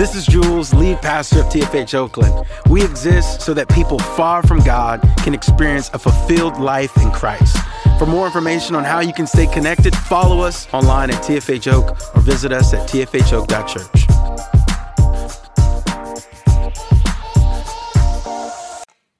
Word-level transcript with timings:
This 0.00 0.14
is 0.14 0.24
Jules, 0.24 0.72
lead 0.72 1.02
pastor 1.02 1.40
of 1.40 1.46
TFH 1.48 1.92
Oakland. 1.92 2.46
We 2.70 2.82
exist 2.82 3.42
so 3.42 3.52
that 3.52 3.68
people 3.68 3.98
far 3.98 4.42
from 4.42 4.60
God 4.60 5.02
can 5.18 5.34
experience 5.34 5.90
a 5.92 5.98
fulfilled 5.98 6.56
life 6.56 6.96
in 6.96 7.10
Christ. 7.10 7.58
For 7.98 8.06
more 8.06 8.24
information 8.24 8.74
on 8.74 8.82
how 8.82 9.00
you 9.00 9.12
can 9.12 9.26
stay 9.26 9.46
connected, 9.46 9.94
follow 9.94 10.40
us 10.40 10.66
online 10.72 11.10
at 11.10 11.22
TFH 11.22 11.70
Oak 11.70 11.90
or 12.16 12.22
visit 12.22 12.50
us 12.50 12.72
at 12.72 12.88
tfhoak.church. 12.88 14.06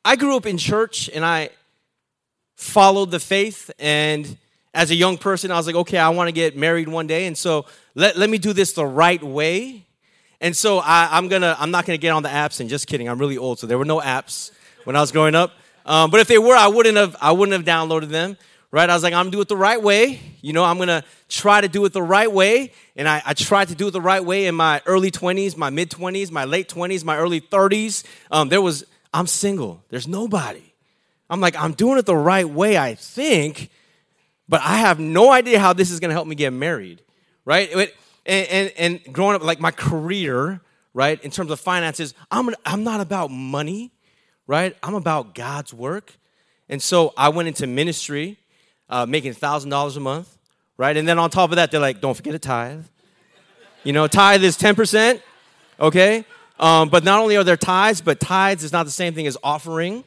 I 0.03 0.17
grew 0.17 0.35
up 0.35 0.47
in 0.47 0.57
church 0.57 1.11
and 1.12 1.27
I 1.27 1.51
followed 2.57 3.11
the 3.11 3.21
faith. 3.21 3.71
And 3.79 4.39
as 4.73 4.91
a 4.91 4.95
young 4.95 5.19
person, 5.19 5.51
I 5.51 5.57
was 5.57 5.67
like, 5.67 5.77
okay, 5.77 5.99
I 5.99 6.09
want 6.09 6.29
to 6.29 6.33
get 6.33 6.57
married 6.57 6.89
one 6.89 7.07
day. 7.07 7.27
And 7.27 7.37
so 7.37 7.67
let, 7.95 8.17
let 8.17 8.31
me 8.31 8.39
do 8.39 8.55
this 8.55 8.73
the 8.73 8.87
right 8.87 9.23
way. 9.23 9.85
And 10.41 10.57
so 10.57 10.79
I, 10.79 11.18
am 11.18 11.29
gonna, 11.29 11.54
I'm 11.59 11.70
not 11.70 11.84
gonna 11.84 11.98
get 11.98 12.11
on 12.11 12.22
the 12.22 12.29
apps. 12.29 12.61
And 12.61 12.68
just 12.68 12.86
kidding, 12.86 13.08
I'm 13.08 13.18
really 13.18 13.36
old, 13.36 13.58
so 13.58 13.67
there 13.67 13.79
were 13.79 13.85
no 13.85 14.00
apps 14.00 14.50
when 14.85 14.96
I 14.96 15.00
was 15.00 15.12
growing 15.12 15.35
up. 15.35 15.53
Um, 15.85 16.11
but 16.11 16.21
if 16.21 16.29
they 16.29 16.39
were, 16.39 16.54
I 16.54 16.68
wouldn't 16.68 16.96
have, 16.96 17.17
I 17.21 17.32
wouldn't 17.32 17.57
have 17.57 17.67
downloaded 17.67 18.08
them. 18.08 18.36
Right? 18.72 18.89
I 18.89 18.95
was 18.95 19.03
like, 19.03 19.12
I'm 19.12 19.25
gonna 19.25 19.32
do 19.32 19.40
it 19.40 19.48
the 19.48 19.57
right 19.57 19.82
way. 19.82 20.21
You 20.43 20.53
know, 20.53 20.62
I'm 20.62 20.79
gonna 20.79 21.04
try 21.29 21.61
to 21.61 21.67
do 21.67 21.84
it 21.86 21.93
the 21.93 22.03
right 22.03 22.31
way. 22.31 22.72
And 22.95 23.08
I, 23.08 23.21
I 23.26 23.34
tried 23.34 23.68
to 23.68 23.75
do 23.75 23.89
it 23.89 23.90
the 23.90 24.00
right 24.00 24.25
way 24.25 24.46
in 24.46 24.54
my 24.54 24.81
early 24.86 25.11
20s, 25.11 25.57
my 25.57 25.71
mid 25.71 25.90
20s, 25.90 26.31
my 26.31 26.45
late 26.45 26.68
20s, 26.68 27.03
my 27.03 27.17
early 27.17 27.40
30s. 27.40 28.04
Um, 28.31 28.48
there 28.48 28.62
was, 28.62 28.84
I'm 29.12 29.26
single. 29.26 29.82
There's 29.89 30.07
nobody. 30.07 30.62
I'm 31.29 31.40
like, 31.40 31.57
I'm 31.57 31.72
doing 31.72 31.98
it 31.98 32.06
the 32.06 32.17
right 32.17 32.48
way, 32.48 32.78
I 32.78 32.95
think, 32.95 33.70
but 34.48 34.61
I 34.62 34.78
have 34.78 35.00
no 35.00 35.33
idea 35.33 35.59
how 35.59 35.72
this 35.72 35.91
is 35.91 35.98
gonna 35.98 36.14
help 36.14 36.28
me 36.28 36.36
get 36.36 36.53
married. 36.53 37.03
Right? 37.45 37.69
It, 37.75 37.97
and, 38.27 38.48
and, 38.48 38.73
and 38.77 39.12
growing 39.15 39.37
up, 39.37 39.42
like 39.42 39.61
my 39.61 39.70
career, 39.70 40.61
right, 40.95 41.23
in 41.23 41.31
terms 41.31 41.51
of 41.51 41.61
finances, 41.61 42.15
I'm, 42.31 42.51
I'm 42.65 42.84
not 42.84 43.01
about 43.01 43.31
money, 43.31 43.93
right? 44.47 44.77
I'm 44.83 44.95
about 44.95 45.35
God's 45.35 45.73
work. 45.73 46.12
And 46.69 46.83
so 46.83 47.12
I 47.17 47.31
went 47.31 47.49
into 47.49 47.67
ministry, 47.67 48.39
uh, 48.89 49.07
making 49.07 49.33
$1,000 49.35 49.97
a 49.97 50.01
month, 50.01 50.39
right? 50.77 50.97
And 50.97 51.07
then 51.07 51.19
on 51.19 51.31
top 51.31 51.51
of 51.51 51.57
that, 51.57 51.71
they're 51.71 51.81
like, 51.81 52.01
don't 52.01 52.15
forget 52.15 52.35
a 52.35 52.39
tithe. 52.39 52.85
You 53.85 53.93
know, 53.93 54.07
tithe 54.07 54.45
is 54.45 54.59
10%, 54.59 55.21
okay? 55.81 56.25
Um, 56.59 56.91
but 56.91 57.05
not 57.05 57.21
only 57.21 57.37
are 57.37 57.45
there 57.45 57.57
tithes, 57.57 58.01
but 58.01 58.21
tithes 58.21 58.62
is 58.62 58.73
not 58.73 58.84
the 58.84 58.93
same 58.93 59.15
thing 59.15 59.27
as 59.27 59.37
offering, 59.43 60.05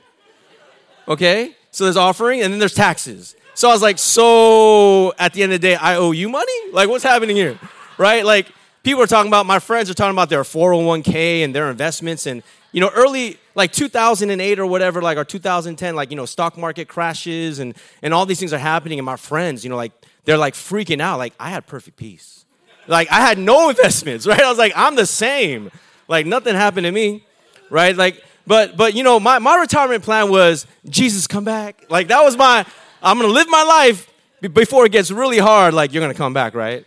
okay? 1.07 1.55
So 1.71 1.85
there's 1.85 1.97
offering 1.97 2.41
and 2.41 2.53
then 2.53 2.59
there's 2.59 2.75
taxes. 2.75 3.35
So 3.55 3.69
I 3.69 3.73
was 3.73 3.81
like, 3.81 3.97
so 3.97 5.13
at 5.17 5.33
the 5.33 5.43
end 5.43 5.53
of 5.53 5.61
the 5.61 5.67
day, 5.67 5.75
I 5.75 5.95
owe 5.95 6.11
you 6.11 6.29
money? 6.29 6.71
Like, 6.71 6.89
what's 6.89 7.03
happening 7.03 7.35
here? 7.35 7.59
Right? 7.97 8.25
Like 8.25 8.51
people 8.83 9.01
are 9.01 9.07
talking 9.07 9.29
about, 9.29 9.45
my 9.45 9.59
friends 9.59 9.89
are 9.89 9.93
talking 9.93 10.15
about 10.15 10.29
their 10.29 10.43
401k 10.43 11.43
and 11.43 11.55
their 11.55 11.69
investments. 11.69 12.25
And, 12.25 12.43
you 12.71 12.81
know, 12.81 12.89
early, 12.93 13.39
like 13.55 13.71
2008 13.71 14.59
or 14.59 14.65
whatever, 14.65 15.01
like 15.01 15.17
or 15.17 15.23
2010, 15.23 15.95
like, 15.95 16.11
you 16.11 16.17
know, 16.17 16.25
stock 16.25 16.57
market 16.57 16.87
crashes 16.87 17.59
and, 17.59 17.75
and 18.01 18.13
all 18.13 18.25
these 18.25 18.39
things 18.39 18.53
are 18.53 18.59
happening. 18.59 18.99
And 18.99 19.05
my 19.05 19.15
friends, 19.15 19.63
you 19.63 19.69
know, 19.69 19.77
like, 19.77 19.93
they're 20.25 20.37
like 20.37 20.53
freaking 20.53 21.01
out. 21.01 21.17
Like, 21.17 21.33
I 21.39 21.49
had 21.49 21.65
perfect 21.65 21.97
peace. 21.97 22.45
Like, 22.87 23.11
I 23.11 23.21
had 23.21 23.37
no 23.37 23.69
investments, 23.71 24.27
right? 24.27 24.41
I 24.41 24.49
was 24.49 24.57
like, 24.57 24.73
I'm 24.75 24.95
the 24.95 25.05
same. 25.05 25.71
Like, 26.07 26.25
nothing 26.25 26.55
happened 26.55 26.85
to 26.85 26.91
me, 26.91 27.25
right? 27.69 27.95
Like, 27.95 28.23
but, 28.45 28.75
but, 28.75 28.93
you 28.93 29.03
know, 29.03 29.19
my, 29.19 29.39
my 29.39 29.57
retirement 29.57 30.03
plan 30.03 30.29
was 30.29 30.67
Jesus, 30.85 31.27
come 31.27 31.45
back. 31.45 31.85
Like, 31.89 32.09
that 32.09 32.21
was 32.21 32.35
my, 32.35 32.65
I'm 33.01 33.17
gonna 33.17 33.31
live 33.31 33.47
my 33.49 33.63
life 33.63 34.09
before 34.41 34.85
it 34.85 34.91
gets 34.91 35.11
really 35.11 35.39
hard. 35.39 35.73
Like, 35.73 35.93
you're 35.93 36.01
gonna 36.01 36.13
come 36.13 36.33
back, 36.33 36.53
right? 36.53 36.85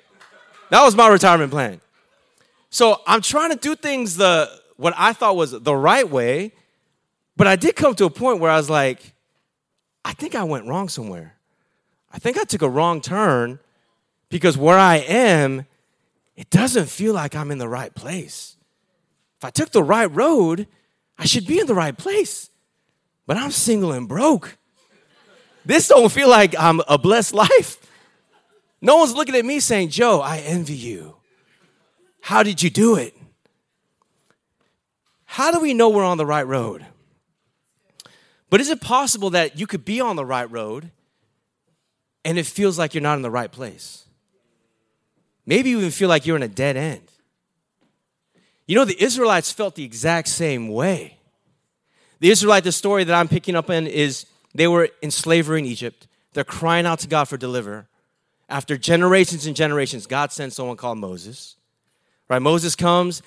That 0.71 0.85
was 0.85 0.95
my 0.95 1.09
retirement 1.09 1.51
plan. 1.51 1.81
So 2.71 3.01
I'm 3.07 3.23
trying 3.23 3.51
to 3.51 3.57
do 3.57 3.75
things 3.75 4.17
the 4.17 4.51
what 4.77 4.95
I 4.97 5.13
thought 5.13 5.37
was 5.37 5.53
the 5.53 5.75
right 5.75 6.09
way, 6.09 6.53
but 7.37 7.47
I 7.47 7.57
did 7.57 7.77
come 7.77 7.95
to 7.95 8.05
a 8.05 8.11
point 8.11 8.41
where 8.41 8.51
I 8.51 8.57
was 8.57 8.69
like, 8.69 9.15
I 10.05 10.13
think 10.13 10.35
I 10.35 10.45
went 10.45 10.67
wrong 10.67 10.89
somewhere. 10.89 11.35
I 12.13 12.19
think 12.19 12.39
I 12.39 12.45
took 12.45 12.63
a 12.63 12.69
wrong 12.69 13.01
turn 13.01 13.59
because 14.29 14.59
where 14.59 14.79
I 14.79 14.97
am, 14.97 15.67
it 16.37 16.51
doesn't 16.51 16.87
feel 16.87 17.15
like 17.15 17.35
I'm 17.35 17.51
in 17.51 17.59
the 17.59 17.69
right 17.69 17.95
place. 17.95 18.57
If 19.39 19.45
I 19.45 19.51
took 19.51 19.71
the 19.71 19.83
right 19.83 20.15
road, 20.15 20.67
I 21.19 21.25
should 21.25 21.47
be 21.47 21.59
in 21.59 21.67
the 21.67 21.75
right 21.75 21.97
place. 21.97 22.51
But 23.27 23.37
I'm 23.37 23.51
single 23.51 23.93
and 23.93 24.07
broke. 24.07 24.57
This 25.65 25.89
don't 25.89 26.13
feel 26.13 26.29
like 26.29 26.55
I'm 26.59 26.81
a 26.89 26.99
blessed 26.99 27.35
life. 27.35 27.79
No 28.81 28.97
one's 28.97 29.15
looking 29.15 29.35
at 29.35 29.45
me 29.45 29.61
saying, 29.61 29.91
Joe, 29.91 30.21
I 30.21 30.39
envy 30.39 30.75
you. 30.75 31.17
How 32.21 32.43
did 32.43 32.63
you 32.63 32.71
do 32.71 32.97
it? 32.97 33.17
How 35.25 35.51
do 35.51 35.61
we 35.61 35.75
know 35.75 35.89
we're 35.89 36.05
on 36.05 36.19
the 36.19 36.27
right 36.27 36.47
road? 36.47 36.85
But 38.49 38.61
is 38.61 38.71
it 38.71 38.81
possible 38.81 39.31
that 39.31 39.59
you 39.59 39.67
could 39.67 39.85
be 39.85 40.01
on 40.01 40.17
the 40.17 40.25
right 40.25 40.51
road 40.51 40.91
and 42.25 42.39
it 42.39 42.47
feels 42.47 42.79
like 42.79 42.95
you're 42.95 43.03
not 43.03 43.17
in 43.17 43.23
the 43.23 43.31
right 43.31 43.51
place? 43.51 44.05
Maybe 45.45 45.71
you 45.71 45.79
even 45.79 45.91
feel 45.91 46.09
like 46.09 46.27
you're 46.27 46.37
in 46.37 46.43
a 46.43 46.49
dead 46.49 46.77
end. 46.77 47.03
You 48.67 48.75
know, 48.77 48.85
the 48.85 49.01
Israelites 49.01 49.53
felt 49.53 49.75
the 49.75 49.85
exact 49.85 50.29
same 50.29 50.69
way. 50.69 51.19
The 52.21 52.31
Israelite, 52.31 52.65
the 52.65 52.73
story 52.73 53.05
that 53.05 53.15
I'm 53.15 53.29
picking 53.29 53.55
up 53.55 53.71
in 53.71 53.87
is 53.87 54.27
they 54.55 54.67
were 54.67 54.89
in 55.03 55.11
slavery 55.11 55.61
in 55.61 55.67
Egypt. 55.67 56.09
They're 56.33 56.45
crying 56.45 56.87
out 56.87 57.01
to 57.01 57.09
God 57.09 57.27
for 57.27 57.37
deliver 57.37 57.89
after 58.49 58.77
generations 58.77 59.47
and 59.47 59.57
generations, 59.57 60.07
God 60.07 60.33
sends 60.33 60.55
someone 60.55 60.77
called 60.77 60.99
Moses. 60.99 61.57
Right? 62.29 62.41
Moses 62.41 62.75
comes, 62.75 63.23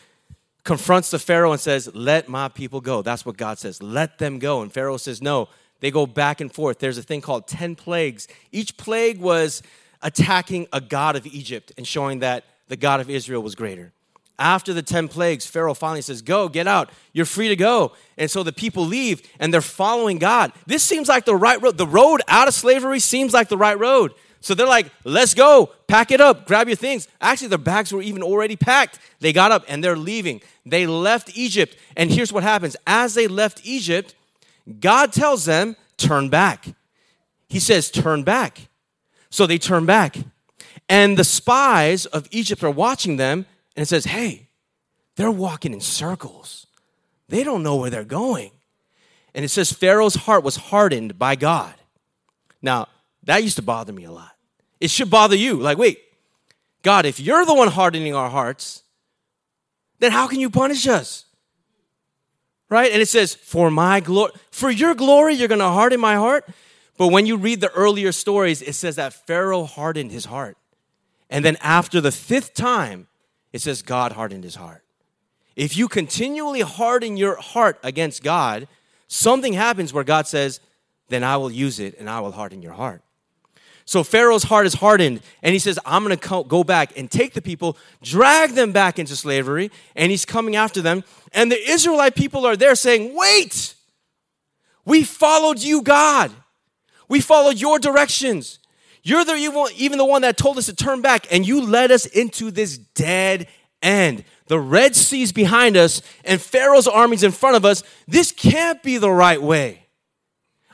confronts 0.63 1.11
the 1.11 1.19
Pharaoh, 1.19 1.51
and 1.51 1.61
says, 1.61 1.89
Let 1.93 2.29
my 2.29 2.47
people 2.47 2.81
go. 2.81 3.01
That's 3.01 3.25
what 3.25 3.37
God 3.37 3.59
says. 3.59 3.81
Let 3.81 4.17
them 4.17 4.39
go. 4.39 4.61
And 4.61 4.71
Pharaoh 4.71 4.97
says, 4.97 5.21
No. 5.21 5.49
They 5.81 5.91
go 5.91 6.05
back 6.05 6.41
and 6.41 6.53
forth. 6.53 6.79
There's 6.79 6.97
a 6.97 7.03
thing 7.03 7.21
called 7.21 7.47
10 7.47 7.75
plagues. 7.75 8.27
Each 8.51 8.75
plague 8.75 9.19
was 9.19 9.63
attacking 10.01 10.67
a 10.73 10.81
god 10.81 11.15
of 11.15 11.25
Egypt 11.25 11.71
and 11.77 11.87
showing 11.87 12.19
that 12.19 12.43
the 12.67 12.75
God 12.75 12.99
of 12.99 13.09
Israel 13.09 13.41
was 13.41 13.55
greater. 13.55 13.91
After 14.37 14.73
the 14.73 14.81
10 14.81 15.09
plagues, 15.09 15.45
Pharaoh 15.45 15.73
finally 15.73 16.01
says, 16.01 16.21
Go, 16.21 16.47
get 16.47 16.67
out. 16.67 16.89
You're 17.11 17.25
free 17.25 17.49
to 17.49 17.55
go. 17.55 17.93
And 18.17 18.31
so 18.31 18.43
the 18.43 18.53
people 18.53 18.85
leave 18.85 19.21
and 19.39 19.53
they're 19.53 19.61
following 19.61 20.17
God. 20.17 20.53
This 20.65 20.83
seems 20.83 21.09
like 21.09 21.25
the 21.25 21.35
right 21.35 21.61
road. 21.61 21.77
The 21.77 21.87
road 21.87 22.21
out 22.27 22.47
of 22.47 22.53
slavery 22.53 22.99
seems 22.99 23.33
like 23.33 23.49
the 23.49 23.57
right 23.57 23.77
road. 23.77 24.13
So 24.41 24.53
they're 24.53 24.67
like, 24.67 24.91
let's 25.03 25.33
go, 25.33 25.71
pack 25.87 26.11
it 26.11 26.21
up, 26.21 26.45
grab 26.45 26.67
your 26.67 26.77
things. 26.77 27.07
Actually, 27.19 27.49
their 27.49 27.57
bags 27.57 27.91
were 27.91 28.01
even 28.01 28.23
already 28.23 28.55
packed. 28.55 28.99
They 29.19 29.33
got 29.33 29.51
up 29.51 29.65
and 29.67 29.83
they're 29.83 29.97
leaving. 29.97 30.41
They 30.65 30.87
left 30.87 31.35
Egypt. 31.35 31.75
And 31.97 32.09
here's 32.09 32.31
what 32.31 32.43
happens 32.43 32.77
as 32.87 33.15
they 33.15 33.27
left 33.27 33.61
Egypt, 33.65 34.15
God 34.79 35.11
tells 35.11 35.45
them, 35.45 35.75
turn 35.97 36.29
back. 36.29 36.67
He 37.49 37.59
says, 37.59 37.91
turn 37.91 38.23
back. 38.23 38.69
So 39.29 39.45
they 39.45 39.57
turn 39.57 39.85
back. 39.85 40.17
And 40.87 41.17
the 41.17 41.23
spies 41.23 42.05
of 42.05 42.27
Egypt 42.31 42.63
are 42.63 42.71
watching 42.71 43.17
them, 43.17 43.45
and 43.75 43.83
it 43.83 43.87
says, 43.87 44.05
hey, 44.05 44.47
they're 45.15 45.29
walking 45.29 45.73
in 45.73 45.81
circles. 45.81 46.65
They 47.27 47.43
don't 47.43 47.61
know 47.61 47.75
where 47.75 47.89
they're 47.89 48.03
going. 48.03 48.51
And 49.35 49.45
it 49.45 49.49
says, 49.49 49.71
Pharaoh's 49.71 50.15
heart 50.15 50.43
was 50.43 50.55
hardened 50.55 51.19
by 51.19 51.35
God. 51.35 51.75
Now, 52.61 52.87
that 53.23 53.43
used 53.43 53.57
to 53.57 53.61
bother 53.61 53.93
me 53.93 54.05
a 54.05 54.11
lot. 54.11 54.31
It 54.79 54.89
should 54.89 55.09
bother 55.09 55.35
you. 55.35 55.55
Like, 55.55 55.77
wait, 55.77 55.99
God, 56.81 57.05
if 57.05 57.19
you're 57.19 57.45
the 57.45 57.53
one 57.53 57.67
hardening 57.67 58.15
our 58.15 58.29
hearts, 58.29 58.83
then 59.99 60.11
how 60.11 60.27
can 60.27 60.39
you 60.39 60.49
punish 60.49 60.87
us? 60.87 61.25
Right? 62.69 62.91
And 62.91 63.01
it 63.01 63.07
says, 63.07 63.35
for 63.35 63.69
my 63.69 63.99
glory, 63.99 64.31
for 64.51 64.69
your 64.69 64.95
glory, 64.95 65.33
you're 65.33 65.47
going 65.47 65.59
to 65.59 65.69
harden 65.69 65.99
my 65.99 66.15
heart. 66.15 66.47
But 66.97 67.07
when 67.07 67.25
you 67.25 67.37
read 67.37 67.61
the 67.61 67.71
earlier 67.71 68.11
stories, 68.11 68.61
it 68.61 68.73
says 68.73 68.95
that 68.97 69.13
Pharaoh 69.13 69.63
hardened 69.63 70.11
his 70.11 70.25
heart. 70.25 70.57
And 71.29 71.43
then 71.43 71.57
after 71.61 72.01
the 72.01 72.11
fifth 72.11 72.53
time, 72.53 73.07
it 73.51 73.61
says 73.61 73.81
God 73.81 74.11
hardened 74.11 74.43
his 74.43 74.55
heart. 74.55 74.83
If 75.55 75.75
you 75.75 75.87
continually 75.87 76.61
harden 76.61 77.17
your 77.17 77.35
heart 77.35 77.79
against 77.83 78.23
God, 78.23 78.67
something 79.07 79.53
happens 79.53 79.91
where 79.91 80.03
God 80.03 80.27
says, 80.27 80.59
then 81.09 81.23
I 81.23 81.37
will 81.37 81.51
use 81.51 81.79
it 81.79 81.99
and 81.99 82.09
I 82.09 82.19
will 82.19 82.31
harden 82.31 82.61
your 82.61 82.73
heart. 82.73 83.01
So 83.89 84.03
Pharaoh's 84.03 84.43
heart 84.43 84.67
is 84.67 84.75
hardened, 84.75 85.19
and 85.41 85.51
he 85.51 85.57
says, 85.57 85.79
I'm 85.83 86.03
going 86.03 86.15
to 86.15 86.45
go 86.47 86.63
back 86.63 86.95
and 86.95 87.09
take 87.09 87.33
the 87.33 87.41
people, 87.41 87.75
drag 88.03 88.51
them 88.51 88.71
back 88.71 88.99
into 88.99 89.15
slavery, 89.15 89.71
and 89.95 90.11
he's 90.11 90.25
coming 90.25 90.55
after 90.55 90.79
them. 90.79 91.03
And 91.33 91.51
the 91.51 91.57
Israelite 91.57 92.13
people 92.13 92.45
are 92.45 92.55
there 92.55 92.75
saying, 92.75 93.17
Wait, 93.17 93.73
we 94.85 95.03
followed 95.03 95.57
you, 95.63 95.81
God. 95.81 96.29
We 97.07 97.19
followed 97.19 97.59
your 97.59 97.79
directions. 97.79 98.59
You're 99.01 99.25
the 99.25 99.33
even 99.75 99.97
the 99.97 100.05
one 100.05 100.21
that 100.21 100.37
told 100.37 100.59
us 100.59 100.67
to 100.67 100.75
turn 100.75 101.01
back, 101.01 101.25
and 101.31 101.47
you 101.47 101.59
led 101.59 101.89
us 101.89 102.05
into 102.05 102.51
this 102.51 102.77
dead 102.77 103.47
end. 103.81 104.23
The 104.45 104.59
Red 104.59 104.95
Sea's 104.95 105.31
behind 105.31 105.75
us, 105.75 106.03
and 106.23 106.39
Pharaoh's 106.39 106.87
army's 106.87 107.23
in 107.23 107.31
front 107.31 107.55
of 107.55 107.65
us. 107.65 107.81
This 108.07 108.31
can't 108.31 108.83
be 108.83 108.99
the 108.99 109.09
right 109.09 109.41
way. 109.41 109.78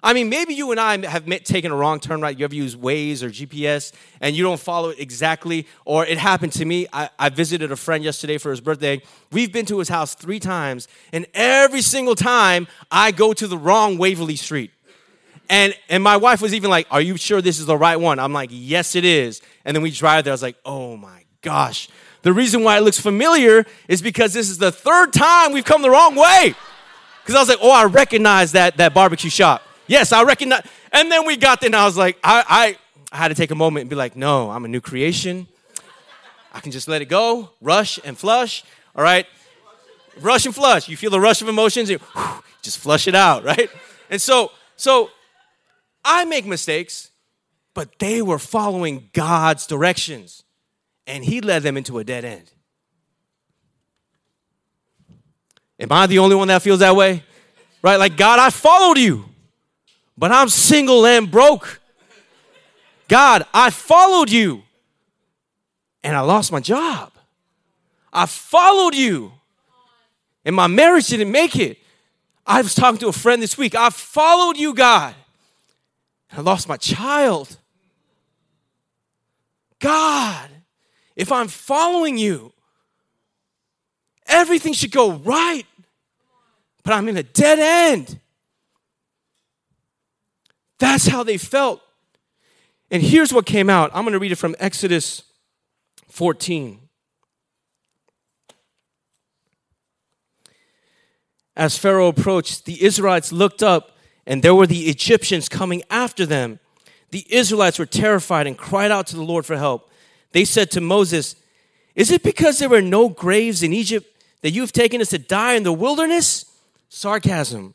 I 0.05 0.13
mean, 0.13 0.29
maybe 0.29 0.53
you 0.53 0.69
and 0.69 0.79
I 0.79 1.03
have 1.07 1.25
taken 1.45 1.71
a 1.71 1.75
wrong 1.75 1.99
turn, 1.99 2.21
right? 2.21 2.37
You 2.37 2.45
ever 2.45 2.53
use 2.53 2.75
Waze 2.75 3.23
or 3.23 3.29
GPS 3.29 3.91
and 4.21 4.35
you 4.35 4.43
don't 4.43 4.59
follow 4.59 4.89
it 4.89 4.99
exactly, 4.99 5.65
or 5.83 6.05
it 6.05 6.19
happened 6.19 6.51
to 6.53 6.65
me. 6.65 6.85
I, 6.93 7.09
I 7.17 7.29
visited 7.29 7.71
a 7.71 7.75
friend 7.75 8.03
yesterday 8.03 8.37
for 8.37 8.51
his 8.51 8.61
birthday. 8.61 9.01
We've 9.31 9.51
been 9.51 9.65
to 9.65 9.79
his 9.79 9.89
house 9.89 10.13
three 10.13 10.39
times, 10.39 10.87
and 11.11 11.25
every 11.33 11.81
single 11.81 12.13
time 12.13 12.67
I 12.91 13.09
go 13.11 13.33
to 13.33 13.47
the 13.47 13.57
wrong 13.57 13.97
Waverly 13.97 14.35
Street. 14.35 14.69
And, 15.49 15.75
and 15.89 16.03
my 16.03 16.17
wife 16.17 16.39
was 16.39 16.53
even 16.53 16.69
like, 16.69 16.85
Are 16.91 17.01
you 17.01 17.17
sure 17.17 17.41
this 17.41 17.57
is 17.59 17.65
the 17.65 17.77
right 17.77 17.97
one? 17.97 18.19
I'm 18.19 18.33
like, 18.33 18.51
Yes, 18.53 18.93
it 18.93 19.05
is. 19.05 19.41
And 19.65 19.75
then 19.75 19.81
we 19.81 19.89
drive 19.89 20.25
there. 20.25 20.33
I 20.33 20.35
was 20.35 20.43
like, 20.43 20.57
Oh 20.63 20.95
my 20.97 21.23
gosh. 21.41 21.89
The 22.21 22.31
reason 22.31 22.63
why 22.63 22.77
it 22.77 22.81
looks 22.81 22.99
familiar 22.99 23.65
is 23.87 24.03
because 24.03 24.33
this 24.33 24.51
is 24.51 24.59
the 24.59 24.71
third 24.71 25.13
time 25.13 25.51
we've 25.51 25.65
come 25.65 25.81
the 25.81 25.89
wrong 25.89 26.13
way. 26.13 26.53
Because 27.23 27.33
I 27.33 27.39
was 27.39 27.49
like, 27.49 27.59
Oh, 27.59 27.71
I 27.71 27.85
recognize 27.85 28.51
that, 28.51 28.77
that 28.77 28.93
barbecue 28.93 29.31
shop. 29.31 29.63
Yes, 29.87 30.11
I 30.11 30.23
recognize. 30.23 30.63
And 30.91 31.11
then 31.11 31.25
we 31.25 31.37
got 31.37 31.61
there, 31.61 31.67
and 31.67 31.75
I 31.75 31.85
was 31.85 31.97
like, 31.97 32.17
I, 32.23 32.43
I, 32.47 32.77
I 33.11 33.17
had 33.17 33.27
to 33.29 33.35
take 33.35 33.51
a 33.51 33.55
moment 33.55 33.81
and 33.81 33.89
be 33.89 33.95
like, 33.95 34.15
no, 34.15 34.49
I'm 34.49 34.65
a 34.65 34.67
new 34.67 34.81
creation. 34.81 35.47
I 36.53 36.59
can 36.59 36.71
just 36.71 36.87
let 36.87 37.01
it 37.01 37.05
go, 37.05 37.49
rush 37.61 37.99
and 38.03 38.17
flush. 38.17 38.63
All 38.95 39.03
right, 39.03 39.25
rush 40.21 40.45
and 40.45 40.55
flush. 40.55 40.87
You 40.87 40.97
feel 40.97 41.11
the 41.11 41.19
rush 41.19 41.41
of 41.41 41.49
emotions, 41.49 41.89
you 41.89 41.97
whew, 41.97 42.43
just 42.61 42.77
flush 42.77 43.07
it 43.07 43.15
out, 43.15 43.43
right? 43.43 43.69
And 44.09 44.21
so, 44.21 44.51
so 44.77 45.09
I 46.03 46.25
make 46.25 46.45
mistakes, 46.45 47.11
but 47.73 47.99
they 47.99 48.21
were 48.21 48.39
following 48.39 49.09
God's 49.13 49.67
directions, 49.67 50.43
and 51.05 51.25
He 51.25 51.41
led 51.41 51.63
them 51.63 51.77
into 51.77 51.99
a 51.99 52.03
dead 52.03 52.23
end. 52.25 52.51
Am 55.77 55.91
I 55.91 56.07
the 56.07 56.19
only 56.19 56.37
one 56.37 56.47
that 56.47 56.61
feels 56.61 56.79
that 56.79 56.95
way? 56.95 57.23
Right? 57.81 57.97
Like, 57.97 58.15
God, 58.15 58.39
I 58.39 58.49
followed 58.49 58.97
you 58.97 59.25
but 60.17 60.31
I'm 60.31 60.49
single 60.49 61.05
and 61.05 61.29
broke. 61.29 61.81
God, 63.07 63.45
I 63.53 63.69
followed 63.69 64.29
you 64.31 64.63
and 66.03 66.15
I 66.15 66.21
lost 66.21 66.51
my 66.51 66.59
job. 66.59 67.11
I 68.11 68.25
followed 68.25 68.95
you 68.95 69.33
and 70.45 70.55
my 70.55 70.67
marriage 70.67 71.07
didn't 71.07 71.31
make 71.31 71.55
it. 71.55 71.77
I 72.45 72.61
was 72.61 72.75
talking 72.75 72.99
to 72.99 73.07
a 73.07 73.13
friend 73.13 73.41
this 73.41 73.57
week. 73.57 73.75
I 73.75 73.89
followed 73.89 74.57
you, 74.57 74.73
God. 74.73 75.15
and 76.29 76.39
I 76.39 76.41
lost 76.43 76.69
my 76.69 76.77
child. 76.77 77.57
God, 79.79 80.49
if 81.15 81.31
I'm 81.31 81.47
following 81.47 82.17
you, 82.17 82.53
everything 84.27 84.73
should 84.73 84.91
go 84.91 85.13
right. 85.13 85.65
But 86.83 86.93
I'm 86.93 87.09
in 87.09 87.17
a 87.17 87.23
dead 87.23 87.59
end. 87.59 88.19
That's 90.79 91.07
how 91.07 91.23
they 91.23 91.37
felt. 91.37 91.81
And 92.91 93.01
here's 93.01 93.33
what 93.33 93.45
came 93.45 93.69
out. 93.69 93.91
I'm 93.93 94.03
going 94.03 94.13
to 94.13 94.19
read 94.19 94.31
it 94.31 94.37
from 94.37 94.55
Exodus 94.59 95.23
14. 96.09 96.79
As 101.55 101.77
Pharaoh 101.77 102.09
approached, 102.09 102.65
the 102.65 102.83
Israelites 102.83 103.31
looked 103.31 103.63
up, 103.63 103.97
and 104.27 104.43
there 104.43 104.53
were 104.53 104.67
the 104.67 104.87
Egyptians 104.87 105.47
coming 105.47 105.83
after 105.89 106.25
them. 106.25 106.59
The 107.11 107.25
Israelites 107.29 107.79
were 107.79 107.85
terrified 107.85 108.45
and 108.45 108.57
cried 108.57 108.91
out 108.91 109.07
to 109.07 109.15
the 109.15 109.23
Lord 109.23 109.45
for 109.45 109.55
help. 109.55 109.89
They 110.33 110.43
said 110.43 110.69
to 110.71 110.81
Moses, 110.81 111.35
Is 111.95 112.11
it 112.11 112.23
because 112.23 112.59
there 112.59 112.69
were 112.69 112.81
no 112.81 113.07
graves 113.07 113.63
in 113.63 113.71
Egypt 113.71 114.05
that 114.41 114.51
you 114.51 114.61
have 114.61 114.73
taken 114.73 114.99
us 114.99 115.09
to 115.09 115.17
die 115.17 115.53
in 115.53 115.63
the 115.63 115.71
wilderness? 115.71 116.45
Sarcasm. 116.89 117.73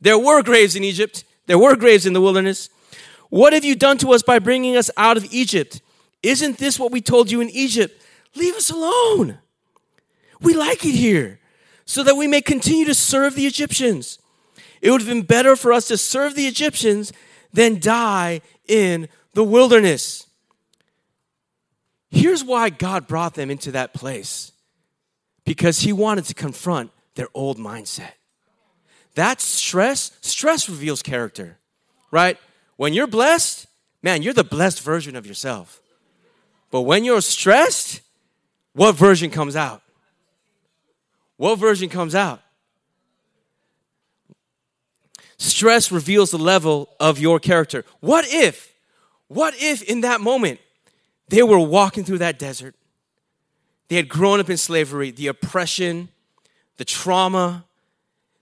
There 0.00 0.18
were 0.18 0.42
graves 0.42 0.74
in 0.74 0.82
Egypt 0.82 1.24
there 1.46 1.58
were 1.58 1.76
graves 1.76 2.06
in 2.06 2.12
the 2.12 2.20
wilderness. 2.20 2.70
What 3.30 3.52
have 3.52 3.64
you 3.64 3.74
done 3.74 3.98
to 3.98 4.12
us 4.12 4.22
by 4.22 4.38
bringing 4.38 4.76
us 4.76 4.90
out 4.96 5.16
of 5.16 5.24
Egypt? 5.32 5.80
Isn't 6.22 6.58
this 6.58 6.78
what 6.78 6.92
we 6.92 7.00
told 7.00 7.30
you 7.30 7.40
in 7.40 7.50
Egypt? 7.50 8.00
Leave 8.34 8.54
us 8.54 8.70
alone. 8.70 9.38
We 10.40 10.54
like 10.54 10.84
it 10.84 10.94
here 10.94 11.40
so 11.84 12.02
that 12.02 12.16
we 12.16 12.26
may 12.26 12.40
continue 12.40 12.84
to 12.86 12.94
serve 12.94 13.34
the 13.34 13.46
Egyptians. 13.46 14.18
It 14.80 14.90
would 14.90 15.00
have 15.00 15.08
been 15.08 15.22
better 15.22 15.56
for 15.56 15.72
us 15.72 15.88
to 15.88 15.96
serve 15.96 16.34
the 16.34 16.46
Egyptians 16.46 17.12
than 17.52 17.80
die 17.80 18.40
in 18.66 19.08
the 19.34 19.44
wilderness. 19.44 20.26
Here's 22.10 22.44
why 22.44 22.70
God 22.70 23.06
brought 23.06 23.34
them 23.34 23.50
into 23.50 23.72
that 23.72 23.92
place 23.92 24.52
because 25.44 25.80
He 25.80 25.92
wanted 25.92 26.24
to 26.26 26.34
confront 26.34 26.90
their 27.16 27.28
old 27.34 27.58
mindset. 27.58 28.12
That 29.14 29.40
stress, 29.40 30.16
stress 30.20 30.68
reveals 30.68 31.02
character, 31.02 31.58
right? 32.10 32.38
When 32.76 32.92
you're 32.92 33.06
blessed, 33.06 33.66
man, 34.02 34.22
you're 34.22 34.34
the 34.34 34.44
blessed 34.44 34.82
version 34.82 35.14
of 35.16 35.26
yourself. 35.26 35.80
But 36.70 36.82
when 36.82 37.04
you're 37.04 37.20
stressed, 37.20 38.00
what 38.72 38.96
version 38.96 39.30
comes 39.30 39.54
out? 39.54 39.82
What 41.36 41.56
version 41.56 41.88
comes 41.88 42.14
out? 42.14 42.40
Stress 45.36 45.92
reveals 45.92 46.30
the 46.30 46.38
level 46.38 46.88
of 46.98 47.18
your 47.18 47.38
character. 47.38 47.84
What 48.00 48.24
if, 48.28 48.72
what 49.28 49.54
if 49.58 49.82
in 49.82 50.00
that 50.00 50.20
moment 50.20 50.60
they 51.28 51.42
were 51.42 51.58
walking 51.58 52.04
through 52.04 52.18
that 52.18 52.38
desert? 52.38 52.74
They 53.88 53.96
had 53.96 54.08
grown 54.08 54.40
up 54.40 54.48
in 54.48 54.56
slavery, 54.56 55.10
the 55.10 55.26
oppression, 55.26 56.08
the 56.78 56.84
trauma, 56.84 57.64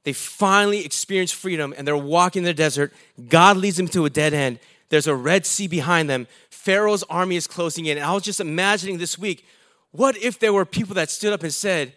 they 0.04 0.12
finally 0.12 0.84
experience 0.84 1.30
freedom 1.30 1.74
and 1.76 1.86
they're 1.86 1.96
walking 1.96 2.40
in 2.40 2.44
the 2.44 2.54
desert. 2.54 2.92
God 3.28 3.56
leads 3.56 3.76
them 3.76 3.88
to 3.88 4.04
a 4.04 4.10
dead 4.10 4.34
end. 4.34 4.58
There's 4.88 5.06
a 5.06 5.14
Red 5.14 5.46
Sea 5.46 5.68
behind 5.68 6.10
them. 6.10 6.26
Pharaoh's 6.50 7.04
army 7.04 7.36
is 7.36 7.46
closing 7.46 7.86
in. 7.86 7.96
And 7.98 8.06
I 8.06 8.12
was 8.12 8.22
just 8.22 8.40
imagining 8.40 8.98
this 8.98 9.18
week 9.18 9.46
what 9.92 10.16
if 10.16 10.38
there 10.38 10.52
were 10.52 10.64
people 10.64 10.94
that 10.94 11.10
stood 11.10 11.32
up 11.32 11.42
and 11.42 11.52
said, 11.52 11.92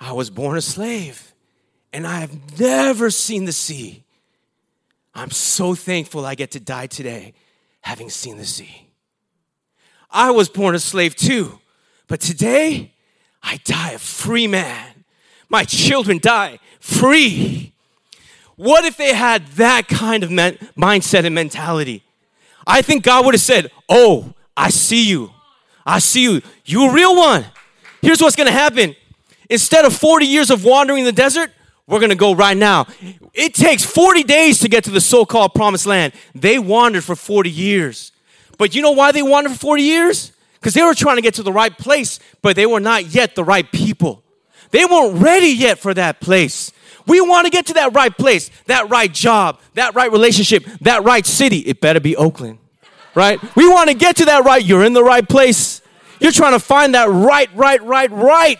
I 0.00 0.12
was 0.12 0.30
born 0.30 0.56
a 0.56 0.62
slave 0.62 1.32
and 1.92 2.06
I 2.06 2.20
have 2.20 2.58
never 2.58 3.10
seen 3.10 3.44
the 3.44 3.52
sea. 3.52 4.02
I'm 5.14 5.30
so 5.30 5.74
thankful 5.74 6.24
I 6.24 6.34
get 6.34 6.52
to 6.52 6.60
die 6.60 6.86
today 6.86 7.34
having 7.82 8.08
seen 8.10 8.38
the 8.38 8.46
sea. 8.46 8.88
I 10.10 10.30
was 10.30 10.48
born 10.48 10.74
a 10.74 10.78
slave 10.78 11.14
too, 11.14 11.60
but 12.08 12.20
today 12.20 12.92
I 13.42 13.58
die 13.64 13.92
a 13.92 13.98
free 13.98 14.46
man. 14.46 15.04
My 15.48 15.64
children 15.64 16.18
die 16.20 16.58
free. 16.82 17.72
What 18.56 18.84
if 18.84 18.96
they 18.96 19.14
had 19.14 19.46
that 19.52 19.88
kind 19.88 20.22
of 20.24 20.30
men- 20.30 20.58
mindset 20.76 21.24
and 21.24 21.34
mentality? 21.34 22.02
I 22.66 22.82
think 22.82 23.04
God 23.04 23.24
would 23.24 23.34
have 23.34 23.40
said, 23.40 23.70
Oh, 23.88 24.34
I 24.56 24.68
see 24.70 25.08
you. 25.08 25.30
I 25.86 26.00
see 26.00 26.24
you. 26.24 26.42
You 26.64 26.90
a 26.90 26.92
real 26.92 27.16
one. 27.16 27.46
Here's 28.02 28.20
what's 28.20 28.36
gonna 28.36 28.50
happen. 28.50 28.94
Instead 29.48 29.84
of 29.84 29.94
40 29.94 30.26
years 30.26 30.50
of 30.50 30.64
wandering 30.64 31.00
in 31.00 31.04
the 31.04 31.12
desert, 31.12 31.50
we're 31.86 32.00
gonna 32.00 32.14
go 32.14 32.34
right 32.34 32.56
now. 32.56 32.86
It 33.32 33.54
takes 33.54 33.84
40 33.84 34.24
days 34.24 34.58
to 34.60 34.68
get 34.68 34.84
to 34.84 34.90
the 34.90 35.00
so 35.00 35.24
called 35.24 35.54
promised 35.54 35.86
land. 35.86 36.12
They 36.34 36.58
wandered 36.58 37.04
for 37.04 37.14
40 37.16 37.48
years. 37.50 38.12
But 38.58 38.74
you 38.74 38.82
know 38.82 38.92
why 38.92 39.12
they 39.12 39.22
wandered 39.22 39.52
for 39.52 39.58
40 39.58 39.82
years? 39.82 40.32
Because 40.54 40.74
they 40.74 40.82
were 40.82 40.94
trying 40.94 41.16
to 41.16 41.22
get 41.22 41.34
to 41.34 41.42
the 41.42 41.52
right 41.52 41.76
place, 41.76 42.20
but 42.42 42.54
they 42.54 42.66
were 42.66 42.80
not 42.80 43.06
yet 43.06 43.34
the 43.34 43.44
right 43.44 43.70
people. 43.70 44.22
They 44.72 44.84
weren't 44.84 45.22
ready 45.22 45.48
yet 45.48 45.78
for 45.78 45.94
that 45.94 46.20
place. 46.20 46.72
We 47.06 47.20
want 47.20 47.46
to 47.46 47.50
get 47.50 47.66
to 47.66 47.74
that 47.74 47.94
right 47.94 48.16
place, 48.16 48.50
that 48.66 48.90
right 48.90 49.12
job, 49.12 49.60
that 49.74 49.94
right 49.94 50.10
relationship, 50.10 50.64
that 50.82 51.04
right 51.04 51.24
city. 51.24 51.58
It 51.58 51.80
better 51.80 52.00
be 52.00 52.16
Oakland, 52.16 52.58
right? 53.14 53.40
We 53.56 53.68
want 53.68 53.90
to 53.90 53.94
get 53.94 54.16
to 54.16 54.24
that 54.26 54.44
right. 54.44 54.64
You're 54.64 54.84
in 54.84 54.92
the 54.92 55.04
right 55.04 55.28
place. 55.28 55.82
You're 56.20 56.32
trying 56.32 56.52
to 56.52 56.60
find 56.60 56.94
that 56.94 57.08
right, 57.08 57.48
right, 57.54 57.82
right, 57.82 58.10
right. 58.10 58.58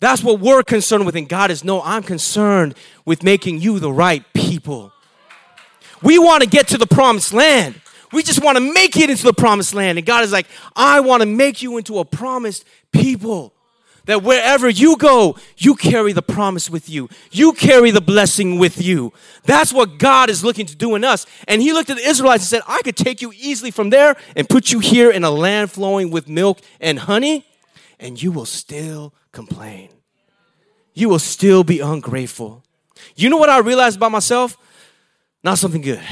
That's 0.00 0.22
what 0.22 0.40
we're 0.40 0.64
concerned 0.64 1.06
with. 1.06 1.14
And 1.14 1.28
God 1.28 1.52
is, 1.52 1.62
no, 1.62 1.80
I'm 1.82 2.02
concerned 2.02 2.74
with 3.04 3.22
making 3.22 3.60
you 3.60 3.78
the 3.78 3.92
right 3.92 4.24
people. 4.34 4.92
We 6.02 6.18
want 6.18 6.42
to 6.42 6.48
get 6.48 6.66
to 6.68 6.78
the 6.78 6.88
promised 6.88 7.32
land. 7.32 7.80
We 8.12 8.24
just 8.24 8.42
want 8.42 8.58
to 8.58 8.72
make 8.74 8.96
it 8.96 9.08
into 9.08 9.22
the 9.22 9.32
promised 9.32 9.74
land. 9.74 9.98
And 9.98 10.06
God 10.06 10.24
is 10.24 10.32
like, 10.32 10.48
I 10.74 11.00
want 11.00 11.22
to 11.22 11.26
make 11.26 11.62
you 11.62 11.78
into 11.78 12.00
a 12.00 12.04
promised 12.04 12.64
people. 12.90 13.54
That 14.06 14.22
wherever 14.22 14.68
you 14.68 14.96
go, 14.96 15.36
you 15.56 15.76
carry 15.76 16.12
the 16.12 16.22
promise 16.22 16.68
with 16.68 16.88
you. 16.88 17.08
You 17.30 17.52
carry 17.52 17.92
the 17.92 18.00
blessing 18.00 18.58
with 18.58 18.82
you. 18.82 19.12
That's 19.44 19.72
what 19.72 19.98
God 19.98 20.28
is 20.28 20.42
looking 20.42 20.66
to 20.66 20.74
do 20.74 20.96
in 20.96 21.04
us. 21.04 21.24
And 21.46 21.62
He 21.62 21.72
looked 21.72 21.88
at 21.90 21.96
the 21.96 22.06
Israelites 22.06 22.42
and 22.42 22.48
said, 22.48 22.62
I 22.66 22.80
could 22.82 22.96
take 22.96 23.22
you 23.22 23.32
easily 23.32 23.70
from 23.70 23.90
there 23.90 24.16
and 24.34 24.48
put 24.48 24.72
you 24.72 24.80
here 24.80 25.10
in 25.10 25.22
a 25.22 25.30
land 25.30 25.70
flowing 25.70 26.10
with 26.10 26.28
milk 26.28 26.60
and 26.80 26.98
honey, 26.98 27.46
and 28.00 28.20
you 28.20 28.32
will 28.32 28.46
still 28.46 29.14
complain. 29.30 29.88
You 30.94 31.08
will 31.08 31.20
still 31.20 31.62
be 31.62 31.78
ungrateful. 31.78 32.64
You 33.14 33.30
know 33.30 33.36
what 33.36 33.50
I 33.50 33.58
realized 33.58 33.96
about 33.96 34.10
myself? 34.10 34.56
Not 35.44 35.58
something 35.58 35.80
good. 35.80 36.02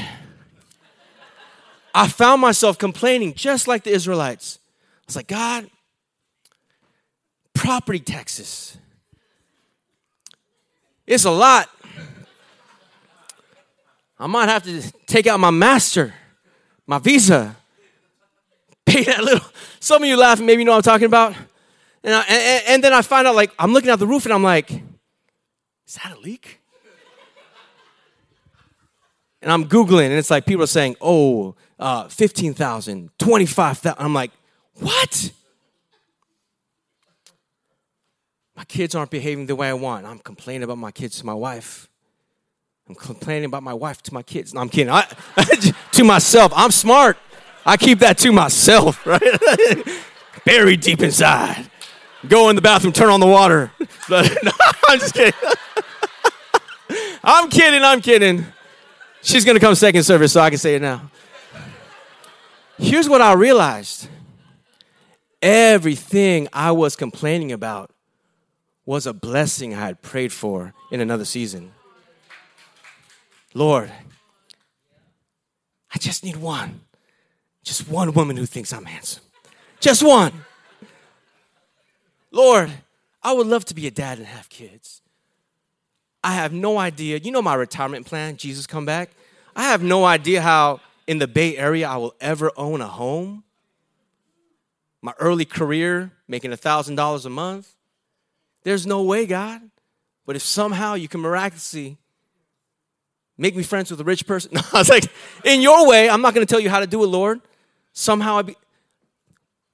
I 1.93 2.07
found 2.07 2.41
myself 2.41 2.77
complaining 2.77 3.33
just 3.33 3.67
like 3.67 3.83
the 3.83 3.91
Israelites. 3.91 4.59
I 4.61 5.03
was 5.07 5.15
like, 5.17 5.27
God, 5.27 5.69
property 7.53 7.99
taxes. 7.99 8.77
It's 11.05 11.25
a 11.25 11.31
lot. 11.31 11.69
I 14.19 14.27
might 14.27 14.49
have 14.49 14.63
to 14.63 14.81
take 15.07 15.25
out 15.27 15.39
my 15.39 15.49
master, 15.49 16.13
my 16.85 16.99
visa, 16.99 17.55
pay 18.85 19.03
that 19.03 19.23
little. 19.23 19.45
Some 19.79 20.03
of 20.03 20.09
you 20.09 20.15
laughing, 20.15 20.45
maybe 20.45 20.61
you 20.61 20.65
know 20.65 20.73
what 20.73 20.87
I'm 20.87 20.93
talking 20.93 21.07
about. 21.07 21.35
And, 22.03 22.13
I, 22.13 22.21
and, 22.29 22.63
and 22.67 22.83
then 22.83 22.93
I 22.93 23.01
find 23.01 23.27
out, 23.27 23.35
like, 23.35 23.51
I'm 23.57 23.73
looking 23.73 23.89
at 23.89 23.99
the 23.99 24.07
roof 24.07 24.25
and 24.25 24.33
I'm 24.33 24.43
like, 24.43 24.71
is 24.71 25.95
that 25.95 26.15
a 26.15 26.19
leak? 26.19 26.59
And 29.41 29.51
I'm 29.51 29.65
Googling 29.65 30.05
and 30.05 30.13
it's 30.13 30.29
like 30.29 30.45
people 30.45 30.63
are 30.63 30.67
saying, 30.67 30.97
oh, 31.01 31.55
uh, 31.79 32.07
15,000, 32.07 33.09
25,000. 33.17 33.95
I'm 33.99 34.13
like, 34.13 34.31
what? 34.75 35.31
My 38.55 38.63
kids 38.65 38.95
aren't 38.95 39.11
behaving 39.11 39.45
the 39.45 39.55
way 39.55 39.69
I 39.69 39.73
want. 39.73 40.05
I'm 40.05 40.19
complaining 40.19 40.63
about 40.63 40.77
my 40.77 40.91
kids 40.91 41.19
to 41.19 41.25
my 41.25 41.33
wife. 41.33 41.89
I'm 42.87 42.95
complaining 42.95 43.45
about 43.45 43.63
my 43.63 43.73
wife 43.73 44.01
to 44.03 44.13
my 44.13 44.23
kids. 44.23 44.53
No, 44.53 44.61
I'm 44.61 44.69
kidding. 44.69 44.91
I, 44.91 45.05
to 45.93 46.03
myself. 46.03 46.51
I'm 46.55 46.71
smart. 46.71 47.17
I 47.65 47.77
keep 47.77 47.99
that 47.99 48.17
to 48.19 48.31
myself, 48.31 49.05
right? 49.07 49.21
Buried 50.45 50.81
deep 50.81 51.01
inside. 51.01 51.69
Go 52.27 52.49
in 52.49 52.55
the 52.55 52.61
bathroom, 52.61 52.93
turn 52.93 53.09
on 53.09 53.19
the 53.19 53.27
water. 53.27 53.71
no, 54.09 54.23
I'm 54.89 54.99
just 54.99 55.13
kidding. 55.13 55.33
I'm 57.23 57.49
kidding, 57.49 57.83
I'm 57.83 58.01
kidding. 58.01 58.45
She's 59.21 59.45
gonna 59.45 59.59
come 59.59 59.75
second 59.75 60.03
service, 60.03 60.33
so 60.33 60.41
I 60.41 60.49
can 60.49 60.59
say 60.59 60.75
it 60.75 60.81
now. 60.81 61.09
Here's 62.77 63.07
what 63.07 63.21
I 63.21 63.33
realized 63.33 64.07
everything 65.41 66.47
I 66.51 66.71
was 66.71 66.95
complaining 66.95 67.51
about 67.51 67.90
was 68.85 69.05
a 69.05 69.13
blessing 69.13 69.73
I 69.73 69.79
had 69.79 70.01
prayed 70.01 70.33
for 70.33 70.73
in 70.91 71.01
another 71.01 71.25
season. 71.25 71.71
Lord, 73.53 73.91
I 75.93 75.97
just 75.97 76.23
need 76.23 76.37
one. 76.37 76.81
Just 77.63 77.87
one 77.87 78.13
woman 78.13 78.37
who 78.37 78.45
thinks 78.45 78.73
I'm 78.73 78.85
handsome. 78.85 79.23
Just 79.79 80.03
one. 80.03 80.33
Lord, 82.31 82.71
I 83.21 83.33
would 83.33 83.47
love 83.47 83.65
to 83.65 83.75
be 83.75 83.87
a 83.87 83.91
dad 83.91 84.17
and 84.17 84.27
have 84.27 84.49
kids. 84.49 85.01
I 86.23 86.33
have 86.33 86.53
no 86.53 86.77
idea. 86.77 87.17
You 87.17 87.31
know 87.31 87.41
my 87.41 87.55
retirement 87.55 88.05
plan, 88.05 88.37
Jesus 88.37 88.65
come 88.65 88.85
back? 88.85 89.09
I 89.55 89.63
have 89.63 89.83
no 89.83 90.05
idea 90.05 90.41
how 90.41 90.79
in 91.07 91.19
the 91.19 91.27
Bay 91.27 91.57
Area 91.57 91.87
I 91.87 91.97
will 91.97 92.15
ever 92.21 92.51
own 92.55 92.79
a 92.81 92.87
home. 92.87 93.43
My 95.01 95.13
early 95.19 95.45
career, 95.45 96.11
making 96.27 96.53
a 96.53 96.57
$1,000 96.57 97.25
a 97.25 97.29
month. 97.29 97.73
There's 98.63 98.85
no 98.85 99.03
way, 99.03 99.25
God. 99.25 99.61
But 100.25 100.35
if 100.35 100.41
somehow 100.43 100.93
you 100.93 101.07
can 101.07 101.21
miraculously 101.21 101.97
make 103.37 103.55
me 103.55 103.63
friends 103.63 103.89
with 103.91 103.99
a 103.99 104.03
rich 104.03 104.27
person, 104.27 104.51
no, 104.53 104.61
I 104.73 104.79
was 104.79 104.89
like, 104.89 105.05
in 105.43 105.61
your 105.61 105.87
way, 105.87 106.09
I'm 106.09 106.21
not 106.21 106.33
going 106.33 106.45
to 106.45 106.51
tell 106.51 106.59
you 106.59 106.69
how 106.69 106.79
to 106.79 106.87
do 106.87 107.03
it, 107.03 107.07
Lord. 107.07 107.41
Somehow 107.93 108.37
I 108.37 108.41
be. 108.43 108.55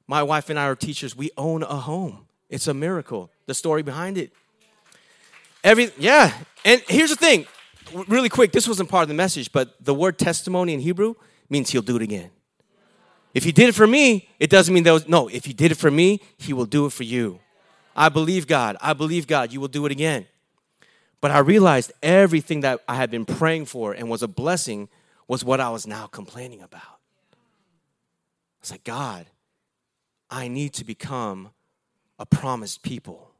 My 0.07 0.23
wife 0.23 0.49
and 0.49 0.57
I 0.57 0.65
are 0.65 0.75
teachers. 0.75 1.15
We 1.15 1.31
own 1.35 1.63
a 1.63 1.75
home. 1.75 2.27
It's 2.49 2.67
a 2.67 2.73
miracle. 2.73 3.29
The 3.45 3.53
story 3.53 3.83
behind 3.83 4.17
it. 4.17 4.31
Every 5.63 5.91
yeah, 5.97 6.33
and 6.63 6.81
here's 6.87 7.09
the 7.09 7.17
thing, 7.17 7.45
really 8.07 8.29
quick. 8.29 8.53
This 8.53 8.67
wasn't 8.67 8.89
part 8.89 9.01
of 9.01 9.09
the 9.09 9.15
message, 9.15 9.51
but 9.51 9.75
the 9.83 9.93
word 9.93 10.17
testimony 10.17 10.73
in 10.73 10.79
Hebrew 10.79 11.15
means 11.49 11.69
He'll 11.71 11.81
do 11.81 11.97
it 11.97 12.01
again. 12.01 12.29
If 13.33 13.43
He 13.43 13.51
did 13.51 13.67
it 13.67 13.75
for 13.75 13.85
me, 13.85 14.29
it 14.39 14.49
doesn't 14.49 14.73
mean 14.73 14.83
that 14.83 14.93
was 14.93 15.07
no. 15.09 15.27
If 15.27 15.43
He 15.43 15.53
did 15.53 15.71
it 15.71 15.75
for 15.75 15.91
me, 15.91 16.21
He 16.37 16.53
will 16.53 16.65
do 16.65 16.85
it 16.85 16.93
for 16.93 17.03
you. 17.03 17.39
I 17.97 18.09
believe 18.09 18.45
God. 18.45 18.77
I 18.79 18.93
believe 18.93 19.25
God. 19.25 19.51
You 19.51 19.59
will 19.59 19.67
do 19.67 19.85
it 19.87 19.91
again. 19.91 20.27
But 21.19 21.31
I 21.31 21.39
realized 21.39 21.91
everything 22.03 22.61
that 22.61 22.81
I 22.87 22.95
had 22.95 23.09
been 23.09 23.25
praying 23.25 23.65
for 23.65 23.91
and 23.91 24.07
was 24.07 24.21
a 24.21 24.27
blessing 24.27 24.87
was 25.27 25.43
what 25.43 25.59
I 25.59 25.69
was 25.69 25.87
now 25.87 26.05
complaining 26.05 26.61
about. 26.61 26.81
I 27.33 28.61
was 28.61 28.71
like, 28.71 28.83
God, 28.83 29.25
I 30.29 30.47
need 30.47 30.73
to 30.73 30.85
become 30.85 31.49
a 32.19 32.25
promised 32.25 32.83
people. 32.83 33.31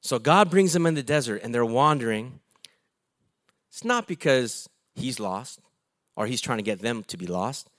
So 0.00 0.18
God 0.18 0.50
brings 0.50 0.72
them 0.72 0.84
in 0.86 0.94
the 0.94 1.02
desert 1.02 1.42
and 1.44 1.54
they're 1.54 1.64
wandering. 1.64 2.40
It's 3.70 3.84
not 3.84 4.08
because 4.08 4.68
he's 4.94 5.20
lost 5.20 5.60
or 6.16 6.26
he's 6.26 6.40
trying 6.40 6.58
to 6.58 6.64
get 6.64 6.80
them 6.80 7.04
to 7.04 7.16
be 7.16 7.26
lost, 7.26 7.70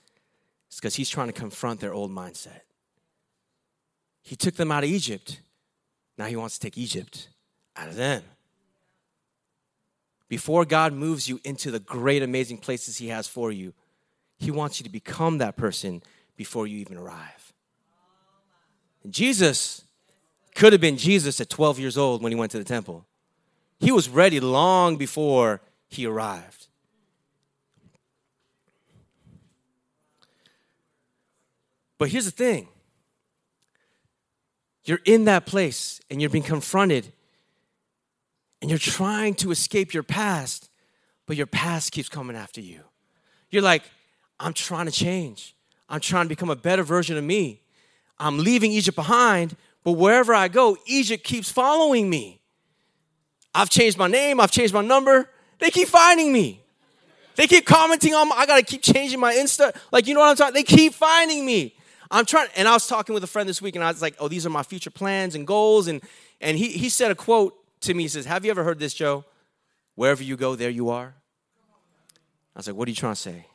it's 0.68 0.76
because 0.76 0.94
he's 0.94 1.10
trying 1.10 1.26
to 1.26 1.32
confront 1.32 1.80
their 1.80 1.92
old 1.92 2.10
mindset. 2.10 2.60
He 4.22 4.36
took 4.36 4.54
them 4.54 4.70
out 4.70 4.84
of 4.84 4.90
Egypt. 4.90 5.40
Now 6.18 6.26
he 6.26 6.36
wants 6.36 6.58
to 6.58 6.60
take 6.60 6.76
Egypt 6.76 7.28
out 7.76 7.88
of 7.88 7.96
them. 7.96 8.22
Before 10.28 10.64
God 10.64 10.92
moves 10.92 11.28
you 11.28 11.40
into 11.44 11.70
the 11.70 11.80
great, 11.80 12.22
amazing 12.22 12.58
places 12.58 12.98
he 12.98 13.08
has 13.08 13.26
for 13.26 13.50
you, 13.50 13.72
he 14.38 14.50
wants 14.50 14.78
you 14.78 14.84
to 14.84 14.90
become 14.90 15.38
that 15.38 15.56
person 15.56 16.02
before 16.36 16.66
you 16.66 16.78
even 16.78 16.96
arrive. 16.96 17.52
Jesus 19.08 19.82
could 20.54 20.72
have 20.72 20.80
been 20.80 20.96
Jesus 20.96 21.40
at 21.40 21.48
12 21.48 21.78
years 21.78 21.96
old 21.96 22.22
when 22.22 22.32
he 22.32 22.38
went 22.38 22.52
to 22.52 22.58
the 22.58 22.64
temple. 22.64 23.06
He 23.78 23.90
was 23.90 24.08
ready 24.08 24.40
long 24.40 24.96
before 24.96 25.62
he 25.88 26.06
arrived. 26.06 26.68
But 31.98 32.10
here's 32.10 32.24
the 32.24 32.30
thing 32.30 32.68
you're 34.90 34.98
in 35.04 35.26
that 35.26 35.46
place 35.46 36.00
and 36.10 36.20
you're 36.20 36.28
being 36.28 36.42
confronted 36.42 37.12
and 38.60 38.68
you're 38.68 38.78
trying 38.78 39.34
to 39.34 39.52
escape 39.52 39.94
your 39.94 40.02
past, 40.02 40.68
but 41.26 41.36
your 41.36 41.46
past 41.46 41.92
keeps 41.92 42.08
coming 42.08 42.34
after 42.34 42.60
you. 42.60 42.80
You're 43.50 43.62
like, 43.62 43.84
I'm 44.40 44.52
trying 44.52 44.86
to 44.86 44.92
change, 44.92 45.54
I'm 45.88 46.00
trying 46.00 46.24
to 46.24 46.28
become 46.28 46.50
a 46.50 46.56
better 46.56 46.82
version 46.82 47.16
of 47.16 47.22
me. 47.22 47.60
I'm 48.18 48.38
leaving 48.38 48.72
Egypt 48.72 48.96
behind, 48.96 49.54
but 49.84 49.92
wherever 49.92 50.34
I 50.34 50.48
go, 50.48 50.76
Egypt 50.86 51.22
keeps 51.22 51.52
following 51.52 52.10
me. 52.10 52.40
I've 53.54 53.70
changed 53.70 53.96
my 53.96 54.08
name, 54.08 54.40
I've 54.40 54.50
changed 54.50 54.74
my 54.74 54.82
number. 54.82 55.30
They 55.60 55.70
keep 55.70 55.86
finding 55.86 56.32
me. 56.32 56.64
They 57.36 57.46
keep 57.46 57.64
commenting 57.64 58.12
on 58.14 58.28
my, 58.28 58.34
I 58.34 58.46
gotta 58.46 58.64
keep 58.64 58.82
changing 58.82 59.20
my 59.20 59.34
Insta. 59.34 59.72
Like, 59.92 60.08
you 60.08 60.14
know 60.14 60.20
what 60.20 60.30
I'm 60.30 60.36
talking? 60.36 60.54
They 60.54 60.64
keep 60.64 60.94
finding 60.94 61.46
me. 61.46 61.76
I'm 62.10 62.26
trying, 62.26 62.48
and 62.56 62.66
I 62.66 62.72
was 62.72 62.86
talking 62.86 63.14
with 63.14 63.22
a 63.22 63.28
friend 63.28 63.48
this 63.48 63.62
week, 63.62 63.76
and 63.76 63.84
I 63.84 63.90
was 63.90 64.02
like, 64.02 64.16
oh, 64.18 64.26
these 64.26 64.44
are 64.44 64.50
my 64.50 64.64
future 64.64 64.90
plans 64.90 65.34
and 65.34 65.46
goals. 65.46 65.86
And 65.86 66.00
and 66.40 66.58
he 66.58 66.68
he 66.68 66.88
said 66.88 67.10
a 67.10 67.14
quote 67.14 67.54
to 67.82 67.94
me. 67.94 68.04
He 68.04 68.08
says, 68.08 68.26
Have 68.26 68.44
you 68.44 68.50
ever 68.50 68.64
heard 68.64 68.78
this, 68.78 68.94
Joe? 68.94 69.24
Wherever 69.94 70.22
you 70.22 70.36
go, 70.36 70.56
there 70.56 70.70
you 70.70 70.90
are. 70.90 71.14
I 72.54 72.58
was 72.58 72.66
like, 72.66 72.76
What 72.76 72.88
are 72.88 72.90
you 72.90 72.96
trying 72.96 73.14
to 73.14 73.20
say? 73.20 73.46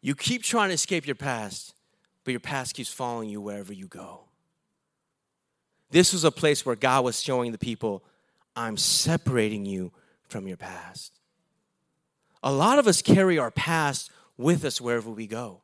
You 0.00 0.14
keep 0.14 0.42
trying 0.42 0.68
to 0.68 0.74
escape 0.74 1.06
your 1.06 1.16
past, 1.16 1.74
but 2.24 2.30
your 2.30 2.40
past 2.40 2.74
keeps 2.74 2.92
following 2.92 3.28
you 3.28 3.40
wherever 3.40 3.72
you 3.72 3.88
go. 3.88 4.20
This 5.90 6.12
was 6.12 6.24
a 6.24 6.30
place 6.30 6.64
where 6.64 6.76
God 6.76 7.04
was 7.04 7.20
showing 7.20 7.52
the 7.52 7.58
people, 7.58 8.04
I'm 8.54 8.76
separating 8.76 9.64
you 9.64 9.92
from 10.28 10.46
your 10.46 10.56
past. 10.56 11.18
A 12.42 12.52
lot 12.52 12.78
of 12.78 12.86
us 12.86 13.02
carry 13.02 13.38
our 13.38 13.50
past 13.50 14.10
with 14.38 14.64
us 14.64 14.80
wherever 14.80 15.10
we 15.10 15.26
go. 15.26 15.60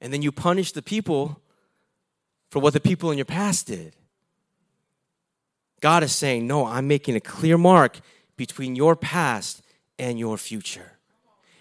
And 0.00 0.12
then 0.12 0.22
you 0.22 0.30
punish 0.30 0.72
the 0.72 0.82
people 0.82 1.40
for 2.50 2.60
what 2.60 2.74
the 2.74 2.80
people 2.80 3.10
in 3.10 3.18
your 3.18 3.24
past 3.24 3.66
did. 3.66 3.96
God 5.80 6.02
is 6.02 6.12
saying, 6.12 6.46
No, 6.46 6.66
I'm 6.66 6.86
making 6.86 7.16
a 7.16 7.20
clear 7.20 7.58
mark 7.58 7.98
between 8.36 8.76
your 8.76 8.94
past 8.94 9.62
and 9.98 10.18
your 10.18 10.36
future. 10.36 10.92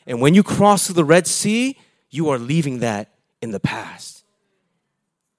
And 0.06 0.22
when 0.22 0.36
you 0.36 0.44
cross 0.44 0.86
through 0.86 0.96
the 0.96 1.06
Red 1.06 1.26
Sea, 1.26 1.78
you 2.10 2.30
are 2.30 2.38
leaving 2.38 2.80
that 2.80 3.10
in 3.42 3.52
the 3.52 3.60
past. 3.60 4.24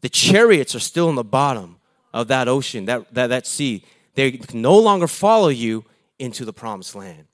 The 0.01 0.09
chariots 0.09 0.75
are 0.75 0.81
still 0.81 1.09
in 1.09 1.15
the 1.15 1.25
bottom 1.25 1.77
of 2.13 2.29
that 2.29 2.49
ocean, 2.49 2.87
that, 2.87 3.13
that, 3.15 3.29
that 3.29 3.47
sea. 3.47 3.85
They 4.15 4.41
no 4.53 4.79
longer 4.79 5.07
follow 5.07 5.49
you 5.49 5.85
into 6.19 6.45
the 6.45 6.53
promised 6.53 6.95
land. 6.95 7.27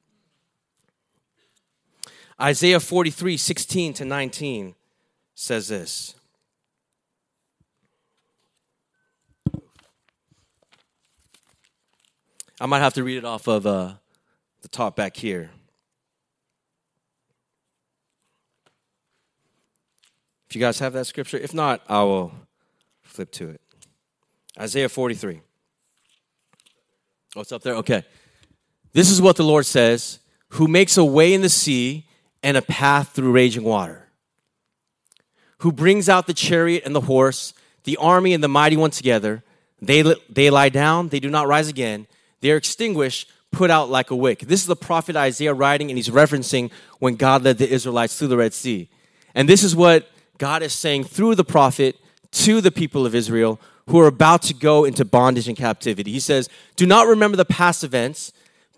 Isaiah 2.42 2.80
43, 2.80 3.36
16 3.36 3.94
to 3.94 4.04
19 4.04 4.74
says 5.32 5.68
this. 5.68 6.16
I 12.60 12.66
might 12.66 12.80
have 12.80 12.94
to 12.94 13.04
read 13.04 13.18
it 13.18 13.24
off 13.24 13.46
of 13.46 13.64
uh, 13.64 13.94
the 14.60 14.68
top 14.68 14.96
back 14.96 15.16
here. 15.16 15.50
If 20.48 20.56
you 20.56 20.60
guys 20.60 20.80
have 20.80 20.94
that 20.94 21.06
scripture, 21.06 21.36
if 21.36 21.54
not, 21.54 21.82
I 21.88 22.02
will 22.02 22.32
flip 23.02 23.30
to 23.32 23.50
it. 23.50 23.60
Isaiah 24.58 24.88
43. 24.88 25.40
Oh, 27.36 27.40
up 27.40 27.62
there? 27.62 27.76
Okay. 27.76 28.04
This 28.92 29.10
is 29.10 29.22
what 29.22 29.36
the 29.36 29.44
Lord 29.44 29.64
says 29.64 30.18
Who 30.48 30.66
makes 30.66 30.96
a 30.96 31.04
way 31.04 31.34
in 31.34 31.40
the 31.40 31.48
sea 31.48 32.06
and 32.42 32.56
a 32.56 32.62
path 32.62 33.10
through 33.10 33.32
raging 33.32 33.64
water, 33.64 34.08
who 35.58 35.72
brings 35.72 36.08
out 36.08 36.26
the 36.26 36.34
chariot 36.34 36.82
and 36.84 36.94
the 36.94 37.02
horse, 37.02 37.54
the 37.84 37.96
army 37.96 38.34
and 38.34 38.42
the 38.42 38.48
mighty 38.48 38.76
one 38.76 38.90
together. 38.90 39.42
They, 39.80 40.02
they 40.28 40.50
lie 40.50 40.68
down, 40.68 41.08
they 41.08 41.20
do 41.20 41.30
not 41.30 41.48
rise 41.48 41.68
again. 41.68 42.06
they 42.40 42.50
are 42.52 42.56
extinguished, 42.56 43.30
put 43.50 43.70
out 43.70 43.90
like 43.90 44.10
a 44.10 44.16
wick. 44.16 44.40
This 44.40 44.60
is 44.60 44.66
the 44.66 44.76
prophet 44.76 45.14
Isaiah 45.16 45.54
writing, 45.54 45.90
and 45.90 45.98
he's 45.98 46.08
referencing 46.08 46.70
when 46.98 47.16
God 47.16 47.42
led 47.42 47.58
the 47.58 47.68
Israelites 47.68 48.18
through 48.18 48.28
the 48.28 48.36
Red 48.36 48.54
Sea. 48.54 48.88
And 49.34 49.48
this 49.48 49.62
is 49.62 49.76
what 49.76 50.08
God 50.38 50.62
is 50.62 50.72
saying 50.72 51.04
through 51.04 51.34
the 51.34 51.44
prophet 51.44 51.96
to 52.32 52.60
the 52.60 52.70
people 52.70 53.06
of 53.06 53.14
Israel 53.14 53.60
who 53.88 54.00
are 54.00 54.06
about 54.06 54.42
to 54.42 54.54
go 54.54 54.84
into 54.84 55.04
bondage 55.04 55.48
and 55.48 55.56
captivity. 55.56 56.12
He 56.12 56.20
says, 56.20 56.48
Do 56.76 56.86
not 56.86 57.06
remember 57.06 57.36
the 57.36 57.44
past 57.44 57.84
events, 57.84 58.32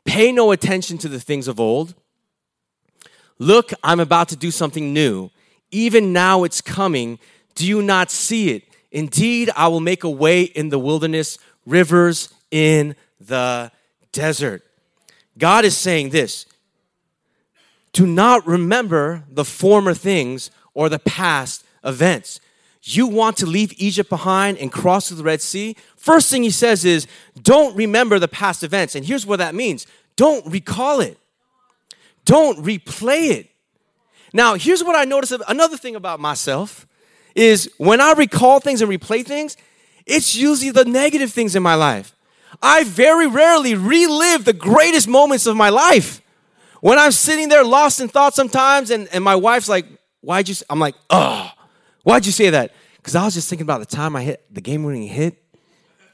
pay 0.04 0.32
no 0.32 0.50
attention 0.50 0.98
to 0.98 1.08
the 1.08 1.20
things 1.20 1.48
of 1.48 1.60
old. 1.60 1.94
Look, 3.38 3.72
I'm 3.82 4.00
about 4.00 4.28
to 4.28 4.36
do 4.36 4.50
something 4.50 4.92
new. 4.92 5.30
Even 5.70 6.12
now 6.12 6.44
it's 6.44 6.60
coming. 6.60 7.18
Do 7.54 7.66
you 7.66 7.82
not 7.82 8.10
see 8.10 8.50
it? 8.50 8.64
Indeed, 8.92 9.50
I 9.56 9.68
will 9.68 9.80
make 9.80 10.04
a 10.04 10.10
way 10.10 10.42
in 10.42 10.68
the 10.68 10.78
wilderness, 10.78 11.38
rivers 11.66 12.32
in 12.50 12.94
the 13.20 13.72
desert. 14.12 14.62
God 15.36 15.64
is 15.64 15.76
saying 15.76 16.10
this 16.10 16.46
do 17.92 18.06
not 18.06 18.46
remember 18.46 19.24
the 19.30 19.44
former 19.44 19.94
things 19.94 20.50
or 20.74 20.88
the 20.88 20.98
past 20.98 21.64
events. 21.84 22.40
You 22.82 23.06
want 23.06 23.38
to 23.38 23.46
leave 23.46 23.72
Egypt 23.78 24.10
behind 24.10 24.58
and 24.58 24.70
cross 24.70 25.08
through 25.08 25.16
the 25.16 25.22
Red 25.22 25.40
Sea? 25.40 25.74
First 25.96 26.30
thing 26.30 26.42
he 26.42 26.50
says 26.50 26.84
is, 26.84 27.06
don't 27.40 27.74
remember 27.74 28.18
the 28.18 28.28
past 28.28 28.62
events. 28.62 28.94
And 28.94 29.06
here's 29.06 29.24
what 29.24 29.38
that 29.38 29.54
means 29.54 29.86
don't 30.16 30.44
recall 30.46 31.00
it, 31.00 31.16
don't 32.24 32.64
replay 32.64 33.30
it. 33.30 33.50
Now, 34.32 34.54
here's 34.54 34.82
what 34.82 34.96
I 34.96 35.04
notice 35.04 35.32
another 35.46 35.76
thing 35.76 35.94
about 35.94 36.20
myself 36.20 36.86
is 37.34 37.70
when 37.78 38.00
I 38.00 38.12
recall 38.12 38.60
things 38.60 38.82
and 38.82 38.90
replay 38.90 39.24
things, 39.24 39.56
it's 40.06 40.34
usually 40.36 40.70
the 40.70 40.84
negative 40.84 41.32
things 41.32 41.56
in 41.56 41.62
my 41.62 41.74
life. 41.74 42.14
I 42.62 42.84
very 42.84 43.26
rarely 43.26 43.74
relive 43.74 44.44
the 44.44 44.52
greatest 44.52 45.08
moments 45.08 45.46
of 45.46 45.56
my 45.56 45.70
life. 45.70 46.20
When 46.80 46.98
I'm 46.98 47.12
sitting 47.12 47.48
there 47.48 47.64
lost 47.64 48.00
in 48.00 48.08
thought 48.08 48.34
sometimes, 48.34 48.90
and, 48.90 49.08
and 49.12 49.24
my 49.24 49.36
wife's 49.36 49.68
like, 49.68 49.86
Why'd 50.20 50.48
you? 50.48 50.54
I'm 50.70 50.78
like, 50.78 50.94
Oh, 51.10 51.50
why'd 52.02 52.26
you 52.26 52.32
say 52.32 52.50
that? 52.50 52.72
Because 52.96 53.14
I 53.14 53.24
was 53.24 53.34
just 53.34 53.48
thinking 53.48 53.64
about 53.64 53.80
the 53.80 53.96
time 53.96 54.16
I 54.16 54.22
hit 54.22 54.44
the 54.50 54.60
game 54.60 54.84
winning 54.84 55.02
hit 55.02 55.42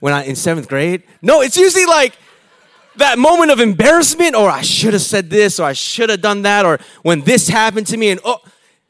when 0.01 0.13
I 0.13 0.25
in 0.25 0.37
seventh 0.37 0.69
grade. 0.69 1.05
No, 1.23 1.41
it's 1.41 1.57
usually 1.57 1.87
like 1.87 2.17
that 2.97 3.19
moment 3.19 3.51
of 3.51 3.61
embarrassment, 3.61 4.35
or 4.35 4.51
I 4.51 4.63
should 4.63 4.93
have 4.93 5.03
said 5.03 5.31
this, 5.31 5.61
or 5.61 5.65
I 5.65 5.73
should 5.73 6.11
have 6.11 6.21
done 6.21 6.43
that, 6.43 6.65
or 6.65 6.79
when 7.03 7.23
this 7.23 7.49
happened 7.49 7.87
to 7.89 7.97
me, 7.97 8.11
and 8.11 8.21
oh, 8.25 8.39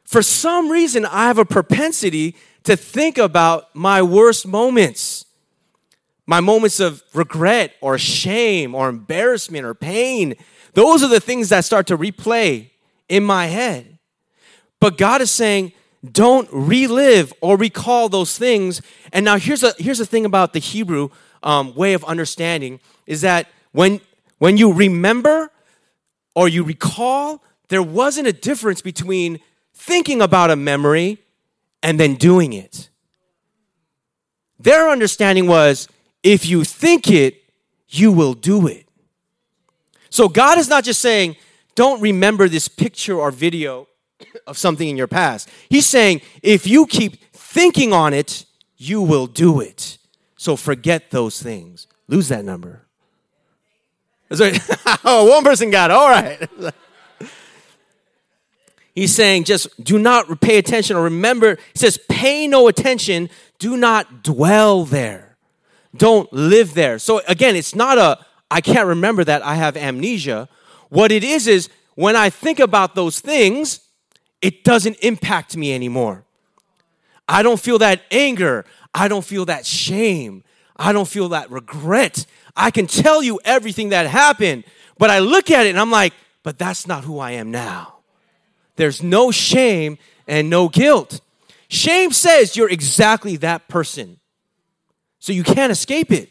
for 0.05 0.23
some 0.23 0.71
reason, 0.71 1.05
I 1.07 1.27
have 1.27 1.39
a 1.39 1.45
propensity 1.45 2.35
to 2.65 2.77
think 2.77 3.19
about 3.19 3.75
my 3.75 4.03
worst 4.03 4.47
moments, 4.47 5.25
my 6.27 6.41
moments 6.41 6.81
of 6.81 7.03
regret 7.15 7.75
or 7.81 7.97
shame 7.99 8.75
or 8.75 8.89
embarrassment 8.89 9.65
or 9.65 9.75
pain. 9.75 10.35
Those 10.75 11.03
are 11.03 11.09
the 11.09 11.21
things 11.21 11.49
that 11.51 11.65
start 11.65 11.87
to 11.89 11.97
replay 11.97 12.71
in 13.09 13.25
my 13.25 13.47
head. 13.47 13.99
But 14.81 14.99
God 14.99 15.21
is 15.21 15.31
saying, 15.31 15.73
don't 16.11 16.49
relive 16.51 17.33
or 17.41 17.57
recall 17.57 18.09
those 18.09 18.39
things. 18.39 18.81
And 19.13 19.25
now 19.25 19.37
here's 19.37 19.63
a 19.63 19.75
here's 19.79 19.99
the 19.99 20.07
thing 20.07 20.25
about 20.25 20.55
the 20.55 20.59
Hebrew 20.59 21.11
um, 21.43 21.75
way 21.75 21.93
of 21.93 22.03
understanding 22.05 22.81
is 23.07 23.21
that 23.21 23.49
when 23.73 24.01
when 24.39 24.57
you 24.57 24.73
remember 24.73 25.51
or 26.35 26.49
you 26.49 26.65
recall, 26.65 27.43
there 27.69 27.83
wasn't 27.83 28.27
a 28.27 28.33
difference 28.33 28.81
between 28.81 29.41
thinking 29.75 30.23
about 30.23 30.51
a 30.51 30.57
memory 30.57 31.19
and 31.83 31.99
then 32.01 32.15
doing 32.15 32.53
it. 32.53 32.89
Their 34.59 34.91
understanding 34.91 35.47
was 35.47 35.89
if 36.23 36.47
you 36.47 36.65
think 36.65 37.11
it, 37.11 37.43
you 37.89 38.13
will 38.13 38.35
do 38.35 38.67
it. 38.67 38.87
So 40.11 40.29
God 40.29 40.59
is 40.59 40.69
not 40.69 40.85
just 40.85 41.01
saying, 41.01 41.37
don't 41.75 42.01
remember 42.01 42.49
this 42.49 42.69
picture 42.69 43.17
or 43.17 43.31
video 43.31 43.87
of 44.47 44.59
something 44.59 44.89
in 44.89 44.97
your 44.97 45.07
past. 45.07 45.49
He's 45.69 45.87
saying, 45.87 46.21
if 46.43 46.67
you 46.67 46.87
keep 46.87 47.23
thinking 47.33 47.93
on 47.93 48.13
it, 48.13 48.45
you 48.77 49.03
will 49.03 49.27
do 49.27 49.61
it. 49.61 49.99
So 50.37 50.57
forget 50.57 51.11
those 51.11 51.43
things. 51.43 51.87
Lose 52.09 52.29
that 52.29 52.45
number. 52.45 52.87
oh, 55.05 55.29
one 55.29 55.43
person 55.43 55.71
got 55.71 55.91
it. 55.91 55.95
All 55.95 56.09
right. 56.09 56.49
He's 58.95 59.15
saying 59.15 59.45
just 59.45 59.83
do 59.83 59.99
not 59.99 60.41
pay 60.41 60.59
attention 60.59 60.97
or 60.97 61.05
remember. 61.05 61.57
He 61.73 61.79
says, 61.79 61.99
pay 62.09 62.47
no 62.47 62.69
attention, 62.69 63.31
do 63.59 63.77
not 63.77 64.23
dwell 64.23 64.85
there. 64.85 65.37
Don't 65.97 66.33
live 66.33 66.75
there. 66.75 66.99
So 66.99 67.21
again, 67.27 67.57
it's 67.57 67.75
not 67.75 67.99
a, 67.99 68.19
I 68.51 68.61
can't 68.61 68.87
remember 68.87 69.25
that, 69.25 69.43
I 69.43 69.55
have 69.57 69.77
amnesia. 69.77 70.49
What 70.89 71.13
it 71.13 71.25
is 71.25 71.47
is 71.47 71.69
when 71.95 72.17
I 72.17 72.31
think 72.31 72.61
about 72.61 72.95
those 72.95 73.21
things, 73.21 73.81
it 74.41 74.65
doesn't 74.65 74.97
impact 75.03 75.57
me 75.57 75.75
anymore. 75.75 76.25
I 77.29 77.43
don't 77.43 77.61
feel 77.61 77.79
that 77.79 78.03
anger. 78.11 78.65
I 78.95 79.09
don't 79.09 79.25
feel 79.25 79.45
that 79.47 79.65
shame. 79.67 80.43
I 80.81 80.93
don't 80.93 81.07
feel 81.07 81.29
that 81.29 81.51
regret. 81.51 82.25
I 82.57 82.71
can 82.71 82.87
tell 82.87 83.23
you 83.23 83.39
everything 83.45 83.91
that 83.91 84.07
happened, 84.07 84.65
but 84.97 85.11
I 85.11 85.19
look 85.19 85.51
at 85.51 85.67
it 85.67 85.71
and 85.71 85.79
I'm 85.79 85.91
like, 85.91 86.15
but 86.43 86.59
that's 86.59 86.87
not 86.87 87.05
who 87.05 87.19
I 87.19 87.33
am 87.33 87.51
now. 87.51 87.99
There's 88.77 89.03
no 89.03 89.31
shame 89.31 89.99
and 90.27 90.49
no 90.49 90.71
guilt. 90.71 91.21
Shame 91.69 92.13
says 92.13 92.57
you're 92.57 92.71
exactly 92.71 93.37
that 93.37 93.69
person. 93.69 94.19
So 95.19 95.35
you 95.35 95.45
can't 95.45 95.71
escape 95.71 96.11
it. 96.11 96.31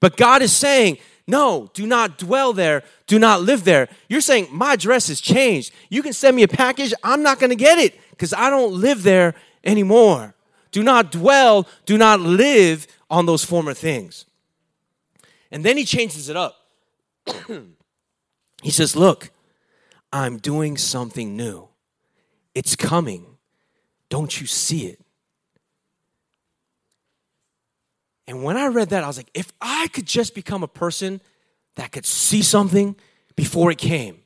But 0.00 0.16
God 0.16 0.42
is 0.42 0.54
saying, 0.54 0.98
no, 1.28 1.70
do 1.72 1.86
not 1.86 2.18
dwell 2.18 2.52
there. 2.52 2.82
Do 3.06 3.20
not 3.20 3.42
live 3.42 3.62
there. 3.62 3.88
You're 4.08 4.20
saying, 4.20 4.48
my 4.50 4.72
address 4.72 5.06
has 5.06 5.20
changed. 5.20 5.72
You 5.88 6.02
can 6.02 6.12
send 6.12 6.34
me 6.34 6.42
a 6.42 6.48
package. 6.48 6.92
I'm 7.04 7.22
not 7.22 7.38
going 7.38 7.50
to 7.50 7.56
get 7.56 7.78
it 7.78 7.94
because 8.10 8.34
I 8.34 8.50
don't 8.50 8.72
live 8.72 9.04
there 9.04 9.34
anymore. 9.62 10.34
Do 10.72 10.82
not 10.82 11.12
dwell. 11.12 11.68
Do 11.86 11.96
not 11.96 12.20
live 12.20 12.88
on 13.10 13.26
those 13.26 13.44
former 13.44 13.74
things. 13.74 14.26
And 15.50 15.64
then 15.64 15.76
he 15.76 15.84
changes 15.84 16.28
it 16.28 16.36
up. 16.36 16.56
he 18.62 18.70
says, 18.70 18.94
look, 18.94 19.30
I'm 20.12 20.38
doing 20.38 20.76
something 20.76 21.36
new. 21.36 21.68
It's 22.54 22.76
coming. 22.76 23.26
Don't 24.08 24.40
you 24.40 24.46
see 24.46 24.86
it? 24.86 25.00
And 28.26 28.42
when 28.42 28.56
I 28.58 28.66
read 28.66 28.90
that, 28.90 29.04
I 29.04 29.06
was 29.06 29.16
like, 29.16 29.30
if 29.32 29.52
I 29.60 29.88
could 29.88 30.06
just 30.06 30.34
become 30.34 30.62
a 30.62 30.68
person 30.68 31.20
that 31.76 31.92
could 31.92 32.04
see 32.04 32.42
something 32.42 32.94
before 33.36 33.70
it 33.70 33.78
came. 33.78 34.18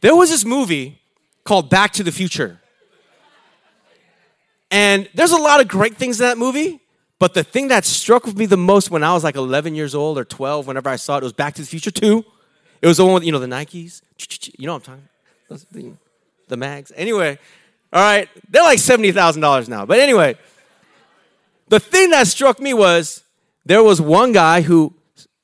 There 0.00 0.16
was 0.16 0.30
this 0.30 0.44
movie 0.44 1.00
called 1.44 1.68
Back 1.68 1.92
to 1.92 2.02
the 2.02 2.10
Future. 2.10 2.60
And 4.70 5.08
there's 5.14 5.32
a 5.32 5.36
lot 5.36 5.60
of 5.60 5.68
great 5.68 5.96
things 5.96 6.18
in 6.20 6.26
that 6.26 6.38
movie, 6.38 6.80
but 7.20 7.34
the 7.34 7.44
thing 7.44 7.68
that 7.68 7.84
struck 7.84 8.24
with 8.24 8.36
me 8.36 8.46
the 8.46 8.56
most 8.56 8.90
when 8.90 9.04
I 9.04 9.12
was 9.12 9.22
like 9.22 9.36
11 9.36 9.74
years 9.74 9.94
old 9.94 10.16
or 10.16 10.24
12, 10.24 10.66
whenever 10.66 10.88
I 10.88 10.96
saw 10.96 11.16
it, 11.16 11.18
it 11.18 11.24
was 11.24 11.34
Back 11.34 11.54
to 11.56 11.60
the 11.60 11.68
Future 11.68 11.90
2. 11.90 12.24
It 12.80 12.86
was 12.86 12.96
the 12.96 13.04
one 13.04 13.12
with, 13.12 13.24
you 13.24 13.30
know, 13.30 13.38
the 13.38 13.46
Nikes. 13.46 14.00
You 14.58 14.66
know 14.66 14.72
what 14.72 14.88
I'm 14.88 15.00
talking 15.50 15.68
about? 15.76 15.96
The 16.48 16.56
mags. 16.56 16.92
Anyway, 16.96 17.38
all 17.92 18.02
right, 18.02 18.26
they're 18.48 18.62
like 18.62 18.78
$70,000 18.78 19.68
now. 19.68 19.84
But 19.84 19.98
anyway, 19.98 20.36
the 21.68 21.78
thing 21.78 22.10
that 22.10 22.26
struck 22.26 22.58
me 22.58 22.72
was 22.72 23.22
there 23.66 23.82
was 23.82 24.00
one 24.00 24.32
guy 24.32 24.62
who 24.62 24.94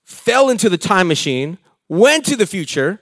fell 0.02 0.48
into 0.48 0.70
the 0.70 0.78
time 0.78 1.08
machine, 1.08 1.58
went 1.90 2.24
to 2.24 2.36
the 2.36 2.46
future, 2.46 3.00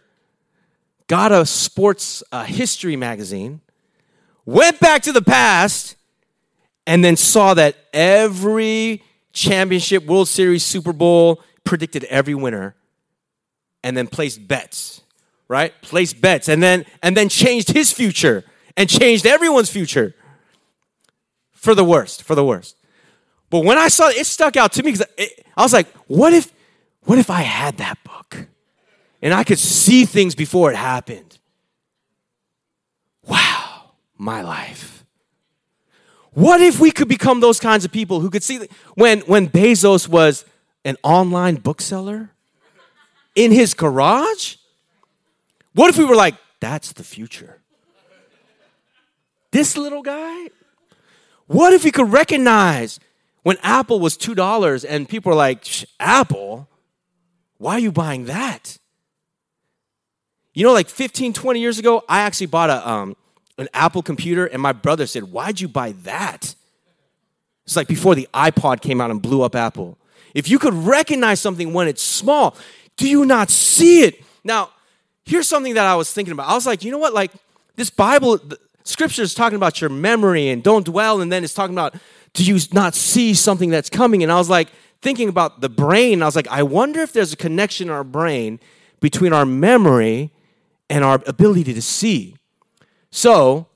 got 1.07 1.31
a 1.31 1.47
sports 1.47 2.25
uh, 2.33 2.43
history 2.43 2.97
magazine, 2.97 3.61
went 4.45 4.81
back 4.81 5.03
to 5.03 5.13
the 5.13 5.23
past, 5.23 5.95
and 6.87 7.05
then 7.05 7.17
saw 7.17 7.55
that 7.55 7.77
every 7.93 9.03
championship, 9.33 10.05
World 10.05 10.29
Series, 10.29 10.65
Super 10.65 10.93
Bowl 10.93 11.43
predicted 11.65 12.05
every 12.05 12.35
winner 12.35 12.75
and 13.83 13.97
then 13.97 14.07
placed 14.07 14.47
bets, 14.47 15.03
right? 15.49 15.73
Placed 15.83 16.21
bets 16.21 16.49
and 16.49 16.63
then 16.63 16.85
and 17.03 17.17
then 17.17 17.29
changed 17.29 17.71
his 17.71 17.93
future 17.93 18.45
and 18.77 18.89
changed 18.89 19.27
everyone's 19.27 19.71
future 19.71 20.15
for 21.53 21.75
the 21.75 21.85
worst, 21.85 22.23
for 22.23 22.35
the 22.35 22.45
worst. 22.45 22.77
But 23.51 23.65
when 23.65 23.79
I 23.79 23.89
saw 23.89 24.09
it, 24.09 24.17
it 24.17 24.27
stuck 24.27 24.57
out 24.57 24.73
to 24.73 24.83
me 24.83 24.93
because 24.93 25.07
I 25.57 25.63
was 25.63 25.73
like, 25.73 25.89
what 26.07 26.33
if 26.33 26.53
what 27.03 27.19
if 27.19 27.31
I 27.31 27.43
had 27.43 27.79
that 27.79 28.03
book 28.05 28.47
and 29.23 29.35
I 29.35 29.45
could 29.45 29.59
see 29.59 30.05
things 30.05 30.35
before 30.35 30.71
it 30.71 30.77
happened? 30.77 31.39
Wow, 33.27 33.93
my 34.19 34.43
life. 34.43 35.04
What 36.35 36.61
if 36.61 36.79
we 36.79 36.91
could 36.91 37.09
become 37.09 37.41
those 37.41 37.61
kinds 37.61 37.85
of 37.85 37.93
people 37.93 38.21
who 38.21 38.31
could 38.31 38.43
see 38.43 38.69
when 38.95 39.21
when 39.21 39.49
Bezos 39.49 40.09
was 40.09 40.45
an 40.85 40.97
online 41.03 41.57
bookseller? 41.57 42.31
in 43.35 43.53
his 43.53 43.75
garage? 43.75 44.57
What 45.75 45.91
if 45.91 45.99
we 45.99 46.05
were 46.05 46.17
like, 46.17 46.37
that's 46.61 46.93
the 46.93 47.05
future? 47.05 47.61
This 49.51 49.77
little 49.77 50.03
guy? 50.03 50.51
What 51.47 51.73
if 51.73 51.85
we 51.85 51.91
could 51.91 52.11
recognize 52.11 52.99
when 53.43 53.57
Apple 53.63 54.01
was 54.01 54.17
$2 54.17 54.85
and 54.89 55.09
people 55.09 55.31
were 55.31 55.37
like, 55.37 55.67
Apple? 56.01 56.69
Why 57.59 57.75
are 57.75 57.81
you 57.81 57.93
buying 57.93 58.27
that? 58.27 58.79
You 60.55 60.65
know, 60.65 60.73
like 60.73 60.89
15, 60.89 61.33
20 61.33 61.61
years 61.61 61.79
ago, 61.79 62.05
I 62.09 62.21
actually 62.21 62.47
bought 62.47 62.71
a, 62.71 62.89
um, 62.89 63.17
an 63.59 63.69
Apple 63.73 64.03
computer, 64.03 64.47
and 64.47 64.61
my 64.61 64.73
brother 64.73 65.07
said, 65.07 65.25
Why'd 65.25 65.61
you 65.61 65.69
buy 65.69 65.93
that? 66.03 66.55
It's 67.65 67.77
like 67.77 67.89
before 67.89 68.15
the 68.15 68.29
iPod 68.35 68.81
came 68.81 69.01
out 69.01 69.11
and 69.11 69.23
blew 69.23 69.43
up 69.43 69.55
Apple. 69.55 69.97
If 70.35 70.51
you 70.51 70.59
could 70.59 70.75
recognize 70.75 71.41
something 71.41 71.73
when 71.73 71.89
it's 71.89 72.03
small, 72.03 72.57
do 72.97 73.09
you 73.09 73.25
not 73.25 73.51
see 73.51 74.03
it? 74.03 74.23
Now, 74.43 74.71
here's 75.25 75.49
something 75.49 75.75
that 75.75 75.87
I 75.87 75.95
was 75.95 76.13
thinking 76.13 76.33
about. 76.33 76.49
I 76.49 76.55
was 76.55 76.67
like, 76.67 76.85
you 76.85 76.91
know 76.91 76.99
what? 76.99 77.15
Like, 77.15 77.31
this 77.77 77.89
Bible, 77.89 78.39
scripture 78.83 79.23
is 79.23 79.33
talking 79.35 79.57
about 79.57 79.81
your 79.81 79.91
memory 79.91 80.49
and 80.49 80.63
don't 80.63 80.85
dwell, 80.85 81.21
and 81.21 81.33
then 81.33 81.45
it's 81.45 81.55
talking 81.55 81.75
about, 81.75 81.95
do 82.35 82.45
you 82.45 82.59
not 82.73 82.95
see 82.95 83.33
something 83.33 83.71
that's 83.71 83.89
coming? 83.89 84.23
And 84.23 84.31
I 84.31 84.37
was 84.37 84.51
like, 84.51 84.69
thinking 85.05 85.29
about 85.29 85.61
the 85.61 85.69
brain. 85.69 86.23
I 86.23 86.25
was 86.25 86.35
like, 86.35 86.49
I 86.49 86.63
wonder 86.63 87.01
if 87.01 87.13
there's 87.13 87.33
a 87.33 87.37
connection 87.37 87.89
in 87.89 87.95
our 87.95 88.03
brain 88.03 88.59
between 89.01 89.35
our 89.35 89.45
memory 89.45 90.33
and 90.89 91.05
our 91.05 91.23
ability 91.27 91.75
to 91.75 91.83
see. 91.83 92.37
So, 93.17 93.69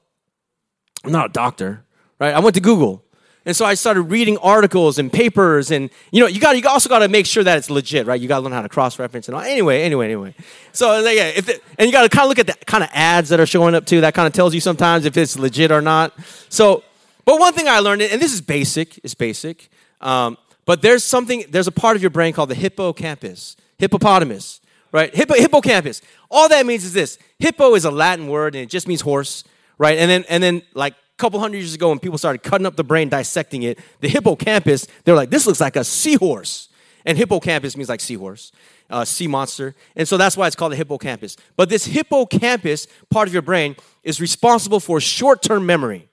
I'm 1.04 1.12
not 1.12 1.26
a 1.26 1.32
doctor, 1.32 1.84
right? 2.18 2.34
I 2.34 2.40
went 2.40 2.54
to 2.56 2.60
Google. 2.60 3.04
And 3.46 3.54
so 3.54 3.64
I 3.64 3.74
started 3.74 4.02
reading 4.02 4.36
articles 4.38 4.98
and 4.98 5.12
papers, 5.12 5.70
and 5.70 5.90
you 6.10 6.20
know, 6.20 6.26
you 6.26 6.40
got 6.40 6.56
you 6.56 6.68
also 6.68 6.88
got 6.88 6.98
to 6.98 7.08
make 7.08 7.24
sure 7.24 7.44
that 7.44 7.56
it's 7.56 7.70
legit, 7.70 8.08
right? 8.08 8.20
You 8.20 8.26
got 8.26 8.38
to 8.38 8.42
learn 8.42 8.52
how 8.52 8.62
to 8.62 8.68
cross 8.68 8.98
reference 8.98 9.28
and 9.28 9.36
all. 9.36 9.40
Anyway, 9.40 9.82
anyway, 9.82 10.06
anyway. 10.06 10.34
So 10.72 10.98
yeah, 11.08 11.28
if 11.28 11.48
it, 11.48 11.62
and 11.78 11.86
you 11.86 11.92
got 11.92 12.02
to 12.02 12.08
kind 12.08 12.24
of 12.24 12.30
look 12.30 12.40
at 12.40 12.48
the 12.48 12.64
kind 12.64 12.82
of 12.82 12.90
ads 12.92 13.28
that 13.28 13.38
are 13.38 13.46
showing 13.46 13.76
up 13.76 13.86
too. 13.86 14.00
That 14.00 14.12
kind 14.12 14.26
of 14.26 14.32
tells 14.32 14.54
you 14.54 14.60
sometimes 14.60 15.04
if 15.04 15.16
it's 15.16 15.38
legit 15.38 15.70
or 15.70 15.80
not. 15.80 16.12
So, 16.48 16.82
but 17.24 17.38
one 17.38 17.52
thing 17.52 17.68
I 17.68 17.78
learned, 17.78 18.02
and 18.02 18.20
this 18.20 18.32
is 18.32 18.40
basic, 18.40 18.98
it's 19.04 19.14
basic, 19.14 19.70
um, 20.00 20.36
but 20.64 20.82
there's 20.82 21.04
something, 21.04 21.44
there's 21.48 21.68
a 21.68 21.72
part 21.72 21.94
of 21.94 22.02
your 22.02 22.10
brain 22.10 22.32
called 22.32 22.50
the 22.50 22.56
hippocampus, 22.56 23.56
hippopotamus 23.78 24.60
right? 24.92 25.14
Hippo, 25.14 25.34
hippocampus. 25.34 26.02
All 26.30 26.48
that 26.48 26.66
means 26.66 26.84
is 26.84 26.92
this: 26.92 27.18
hippo 27.38 27.74
is 27.74 27.84
a 27.84 27.90
Latin 27.90 28.28
word, 28.28 28.54
and 28.54 28.62
it 28.62 28.68
just 28.68 28.88
means 28.88 29.00
horse, 29.00 29.44
right? 29.78 29.98
And 29.98 30.10
then, 30.10 30.24
and 30.28 30.42
then, 30.42 30.62
like 30.74 30.94
a 30.94 31.16
couple 31.16 31.40
hundred 31.40 31.58
years 31.58 31.74
ago, 31.74 31.88
when 31.88 31.98
people 31.98 32.18
started 32.18 32.42
cutting 32.42 32.66
up 32.66 32.76
the 32.76 32.84
brain, 32.84 33.08
dissecting 33.08 33.62
it, 33.62 33.78
the 34.00 34.08
hippocampus, 34.08 34.86
they're 35.04 35.14
like, 35.14 35.30
this 35.30 35.46
looks 35.46 35.60
like 35.60 35.76
a 35.76 35.84
seahorse, 35.84 36.68
and 37.04 37.16
hippocampus 37.18 37.76
means 37.76 37.88
like 37.88 38.00
seahorse. 38.00 38.52
Uh, 38.90 39.04
sea 39.04 39.26
monster. 39.26 39.74
And 39.96 40.08
so 40.08 40.16
that's 40.16 40.34
why 40.34 40.46
it's 40.46 40.56
called 40.56 40.72
the 40.72 40.76
hippocampus. 40.76 41.36
But 41.56 41.68
this 41.68 41.84
hippocampus 41.84 42.86
part 43.10 43.28
of 43.28 43.34
your 43.34 43.42
brain 43.42 43.76
is 44.02 44.18
responsible 44.18 44.80
for 44.80 44.98
short 44.98 45.42
term 45.42 45.66
memory 45.66 46.08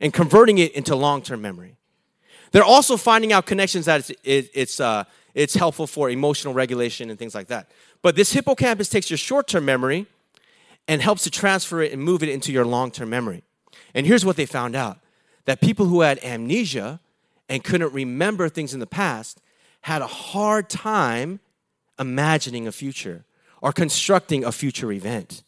and 0.00 0.10
converting 0.10 0.56
it 0.56 0.72
into 0.72 0.96
long 0.96 1.20
term 1.20 1.42
memory. 1.42 1.76
They're 2.50 2.64
also 2.64 2.96
finding 2.96 3.32
out 3.34 3.44
connections 3.44 3.84
that 3.86 4.00
it's, 4.00 4.10
it, 4.24 4.50
it's, 4.54 4.80
uh, 4.80 5.04
it's 5.34 5.54
helpful 5.54 5.86
for 5.86 6.10
emotional 6.10 6.54
regulation 6.54 7.10
and 7.10 7.18
things 7.18 7.34
like 7.34 7.48
that. 7.48 7.70
But 8.02 8.16
this 8.16 8.32
hippocampus 8.32 8.88
takes 8.88 9.10
your 9.10 9.16
short 9.16 9.46
term 9.48 9.64
memory 9.64 10.06
and 10.88 11.00
helps 11.00 11.24
to 11.24 11.30
transfer 11.30 11.80
it 11.82 11.92
and 11.92 12.02
move 12.02 12.22
it 12.22 12.28
into 12.28 12.52
your 12.52 12.64
long 12.64 12.90
term 12.90 13.10
memory. 13.10 13.42
And 13.94 14.06
here's 14.06 14.24
what 14.24 14.36
they 14.36 14.46
found 14.46 14.74
out 14.74 14.98
that 15.44 15.60
people 15.60 15.86
who 15.86 16.02
had 16.02 16.22
amnesia 16.22 17.00
and 17.48 17.64
couldn't 17.64 17.92
remember 17.92 18.48
things 18.48 18.74
in 18.74 18.80
the 18.80 18.86
past 18.86 19.40
had 19.82 20.02
a 20.02 20.06
hard 20.06 20.70
time 20.70 21.40
imagining 21.98 22.66
a 22.66 22.72
future 22.72 23.24
or 23.60 23.72
constructing 23.72 24.44
a 24.44 24.52
future 24.52 24.92
event. 24.92 25.42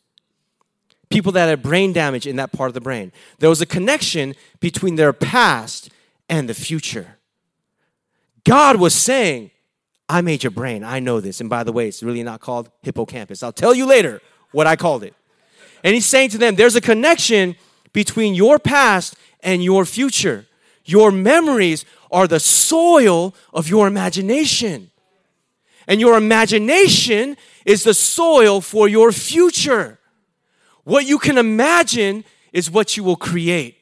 People 1.11 1.33
that 1.33 1.47
had 1.47 1.63
brain 1.63 1.93
damage 1.93 2.27
in 2.27 2.37
that 2.37 2.53
part 2.53 2.69
of 2.69 2.75
the 2.75 2.81
brain, 2.81 3.13
there 3.39 3.51
was 3.51 3.61
a 3.61 3.67
connection 3.67 4.35
between 4.61 4.97
their 4.97 5.13
past 5.13 5.91
and 6.29 6.49
the 6.49 6.55
future. 6.55 7.19
God 8.45 8.77
was 8.77 8.95
saying, 8.95 9.51
I 10.09 10.21
made 10.21 10.43
your 10.43 10.51
brain. 10.51 10.85
I 10.85 11.01
know 11.01 11.21
this. 11.21 11.41
And 11.41 11.49
by 11.49 11.65
the 11.65 11.73
way, 11.73 11.89
it's 11.89 12.03
really 12.03 12.23
not 12.23 12.41
called 12.41 12.71
hippocampus. 12.83 13.43
I'll 13.43 13.53
tell 13.53 13.75
you 13.75 13.87
later 13.87 14.21
what 14.53 14.67
I 14.67 14.77
called 14.77 15.03
it. 15.03 15.15
And 15.83 15.95
he's 15.95 16.07
saying 16.07 16.31
to 16.31 16.39
them, 16.39 16.55
there's 16.55 16.77
a 16.77 16.81
connection 16.81 17.57
between 17.93 18.35
your 18.35 18.59
past 18.59 19.17
and 19.41 19.63
your 19.63 19.85
future. 19.85 20.47
Your 20.85 21.11
memories 21.11 21.85
are 22.11 22.27
the 22.27 22.41
soil 22.41 23.35
of 23.53 23.69
your 23.69 23.87
imagination. 23.87 24.91
And 25.87 26.01
your 26.01 26.17
imagination 26.17 27.37
is 27.65 27.85
the 27.85 27.95
soil 27.95 28.61
for 28.61 28.89
your 28.89 29.13
future. 29.13 29.99
What 30.85 31.07
you 31.07 31.19
can 31.19 31.39
imagine 31.39 32.25
is 32.53 32.71
what 32.71 32.97
you 32.97 33.05
will 33.05 33.17
create. 33.17 33.79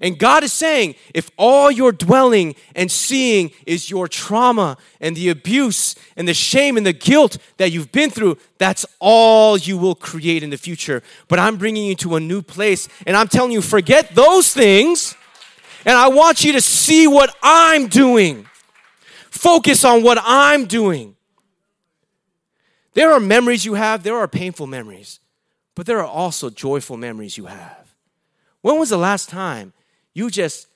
And 0.00 0.18
God 0.18 0.42
is 0.42 0.52
saying, 0.52 0.96
if 1.14 1.30
all 1.36 1.70
you're 1.70 1.92
dwelling 1.92 2.56
and 2.74 2.90
seeing 2.90 3.52
is 3.66 3.88
your 3.88 4.08
trauma 4.08 4.76
and 5.00 5.16
the 5.16 5.28
abuse 5.28 5.94
and 6.16 6.26
the 6.26 6.34
shame 6.34 6.76
and 6.76 6.84
the 6.84 6.92
guilt 6.92 7.38
that 7.58 7.70
you've 7.70 7.92
been 7.92 8.10
through, 8.10 8.38
that's 8.58 8.84
all 8.98 9.56
you 9.56 9.78
will 9.78 9.94
create 9.94 10.42
in 10.42 10.50
the 10.50 10.56
future. 10.56 11.02
But 11.28 11.38
I'm 11.38 11.56
bringing 11.56 11.86
you 11.86 11.94
to 11.96 12.16
a 12.16 12.20
new 12.20 12.42
place, 12.42 12.88
and 13.06 13.16
I'm 13.16 13.28
telling 13.28 13.52
you, 13.52 13.62
forget 13.62 14.14
those 14.14 14.52
things, 14.52 15.14
and 15.86 15.96
I 15.96 16.08
want 16.08 16.44
you 16.44 16.52
to 16.52 16.60
see 16.60 17.06
what 17.06 17.34
I'm 17.42 17.86
doing. 17.86 18.46
Focus 19.30 19.84
on 19.84 20.02
what 20.02 20.18
I'm 20.22 20.64
doing. 20.66 21.14
There 22.94 23.12
are 23.12 23.20
memories 23.20 23.64
you 23.64 23.74
have, 23.74 24.02
there 24.02 24.16
are 24.16 24.28
painful 24.28 24.66
memories, 24.66 25.20
but 25.74 25.86
there 25.86 25.98
are 25.98 26.06
also 26.06 26.50
joyful 26.50 26.96
memories 26.96 27.36
you 27.36 27.46
have. 27.46 27.94
When 28.60 28.78
was 28.78 28.90
the 28.90 28.96
last 28.96 29.28
time 29.28 29.72
you 30.14 30.30
just 30.30 30.68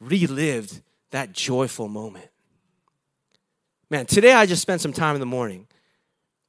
relived 0.00 0.80
that 1.10 1.32
joyful 1.32 1.88
moment. 1.88 2.28
Man, 3.90 4.06
today 4.06 4.32
I 4.32 4.46
just 4.46 4.62
spent 4.62 4.80
some 4.80 4.92
time 4.92 5.16
in 5.16 5.20
the 5.20 5.26
morning 5.26 5.66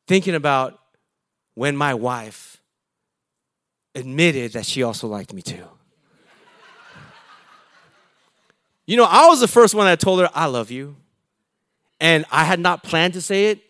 thinking 0.07 0.35
about 0.35 0.79
when 1.55 1.75
my 1.75 1.93
wife 1.93 2.61
admitted 3.95 4.53
that 4.53 4.65
she 4.65 4.83
also 4.83 5.07
liked 5.07 5.33
me 5.33 5.41
too. 5.41 5.65
You 8.85 8.97
know, 8.97 9.05
I 9.05 9.27
was 9.27 9.39
the 9.39 9.47
first 9.47 9.75
one 9.75 9.85
that 9.85 9.99
told 9.99 10.19
her, 10.19 10.29
I 10.33 10.45
love 10.45 10.69
you. 10.71 10.95
And 11.99 12.25
I 12.31 12.43
had 12.43 12.59
not 12.59 12.83
planned 12.83 13.13
to 13.13 13.21
say 13.21 13.47
it. 13.47 13.61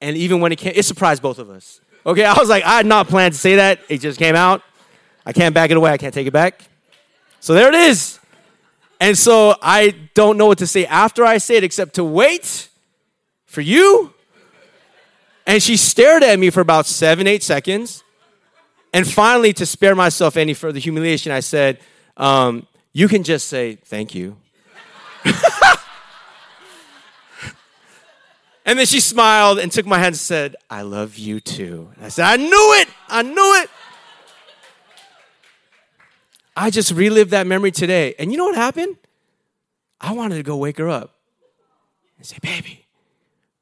And 0.00 0.16
even 0.16 0.40
when 0.40 0.52
it 0.52 0.56
came, 0.56 0.72
it 0.76 0.84
surprised 0.84 1.20
both 1.20 1.38
of 1.38 1.50
us. 1.50 1.80
Okay, 2.04 2.24
I 2.24 2.34
was 2.38 2.48
like, 2.48 2.62
I 2.62 2.76
had 2.76 2.86
not 2.86 3.08
planned 3.08 3.34
to 3.34 3.40
say 3.40 3.56
that. 3.56 3.80
It 3.88 3.98
just 3.98 4.18
came 4.18 4.36
out. 4.36 4.62
I 5.24 5.32
can't 5.32 5.52
back 5.54 5.70
it 5.70 5.76
away. 5.76 5.90
I 5.90 5.96
can't 5.96 6.14
take 6.14 6.28
it 6.28 6.32
back. 6.32 6.62
So 7.46 7.54
there 7.54 7.68
it 7.68 7.76
is. 7.76 8.18
And 8.98 9.16
so 9.16 9.54
I 9.62 9.94
don't 10.14 10.36
know 10.36 10.46
what 10.46 10.58
to 10.58 10.66
say 10.66 10.84
after 10.84 11.24
I 11.24 11.38
say 11.38 11.54
it 11.54 11.62
except 11.62 11.94
to 11.94 12.02
wait 12.02 12.68
for 13.44 13.60
you. 13.60 14.12
And 15.46 15.62
she 15.62 15.76
stared 15.76 16.24
at 16.24 16.40
me 16.40 16.50
for 16.50 16.60
about 16.60 16.86
seven, 16.86 17.28
eight 17.28 17.44
seconds. 17.44 18.02
And 18.92 19.06
finally, 19.06 19.52
to 19.52 19.64
spare 19.64 19.94
myself 19.94 20.36
any 20.36 20.54
further 20.54 20.80
humiliation, 20.80 21.30
I 21.30 21.38
said, 21.38 21.78
um, 22.16 22.66
You 22.92 23.06
can 23.06 23.22
just 23.22 23.46
say 23.46 23.76
thank 23.76 24.12
you. 24.12 24.36
and 28.64 28.76
then 28.76 28.86
she 28.86 28.98
smiled 28.98 29.60
and 29.60 29.70
took 29.70 29.86
my 29.86 29.98
hand 29.98 30.14
and 30.14 30.16
said, 30.16 30.56
I 30.68 30.82
love 30.82 31.16
you 31.16 31.38
too. 31.38 31.92
And 31.94 32.06
I 32.06 32.08
said, 32.08 32.24
I 32.24 32.38
knew 32.38 32.74
it. 32.80 32.88
I 33.08 33.22
knew 33.22 33.62
it. 33.62 33.70
I 36.56 36.70
just 36.70 36.92
relived 36.92 37.30
that 37.32 37.46
memory 37.46 37.70
today. 37.70 38.14
And 38.18 38.32
you 38.32 38.38
know 38.38 38.46
what 38.46 38.54
happened? 38.54 38.96
I 40.00 40.12
wanted 40.12 40.36
to 40.36 40.42
go 40.42 40.56
wake 40.56 40.78
her 40.78 40.88
up 40.88 41.14
and 42.16 42.26
say, 42.26 42.38
baby, 42.42 42.86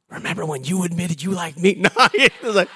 remember 0.08 0.46
when 0.46 0.62
you 0.62 0.84
admitted 0.84 1.22
you 1.22 1.32
liked 1.32 1.58
me? 1.58 1.74
No, 1.80 1.90
it 2.14 2.32
was 2.42 2.54
like, 2.54 2.68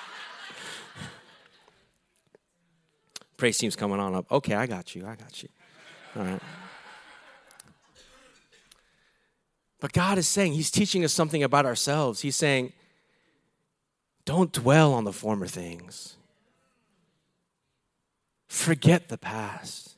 praise 3.36 3.56
team's 3.56 3.76
coming 3.76 4.00
on 4.00 4.16
up. 4.16 4.30
Okay, 4.30 4.54
I 4.54 4.66
got 4.66 4.96
you. 4.96 5.06
I 5.06 5.14
got 5.14 5.42
you. 5.42 5.48
All 6.16 6.24
right. 6.24 6.42
But 9.80 9.92
God 9.92 10.18
is 10.18 10.26
saying, 10.26 10.54
He's 10.54 10.72
teaching 10.72 11.04
us 11.04 11.12
something 11.12 11.44
about 11.44 11.64
ourselves. 11.64 12.20
He's 12.20 12.34
saying, 12.34 12.72
don't 14.24 14.52
dwell 14.52 14.92
on 14.92 15.04
the 15.04 15.12
former 15.12 15.46
things. 15.46 16.16
Forget 18.48 19.08
the 19.08 19.16
past. 19.16 19.94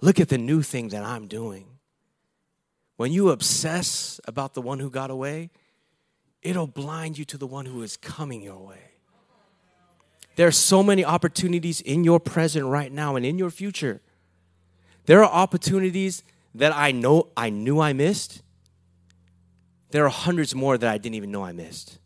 Look 0.00 0.20
at 0.20 0.28
the 0.28 0.38
new 0.38 0.62
thing 0.62 0.88
that 0.88 1.02
I'm 1.02 1.26
doing. 1.26 1.66
When 2.96 3.12
you 3.12 3.30
obsess 3.30 4.20
about 4.26 4.54
the 4.54 4.62
one 4.62 4.78
who 4.78 4.90
got 4.90 5.10
away, 5.10 5.50
it'll 6.42 6.66
blind 6.66 7.18
you 7.18 7.24
to 7.26 7.38
the 7.38 7.46
one 7.46 7.66
who 7.66 7.82
is 7.82 7.96
coming 7.96 8.42
your 8.42 8.58
way. 8.58 8.80
There 10.36 10.46
are 10.46 10.52
so 10.52 10.82
many 10.82 11.04
opportunities 11.04 11.80
in 11.80 12.04
your 12.04 12.20
present 12.20 12.66
right 12.66 12.92
now 12.92 13.16
and 13.16 13.24
in 13.24 13.38
your 13.38 13.50
future. 13.50 14.02
There 15.06 15.24
are 15.24 15.30
opportunities 15.30 16.22
that 16.54 16.74
I 16.74 16.92
know 16.92 17.28
I 17.36 17.50
knew 17.50 17.80
I 17.80 17.92
missed. 17.92 18.42
There 19.90 20.04
are 20.04 20.10
hundreds 20.10 20.54
more 20.54 20.76
that 20.76 20.90
I 20.90 20.98
didn't 20.98 21.14
even 21.14 21.30
know 21.30 21.44
I 21.44 21.52
missed. 21.52 21.98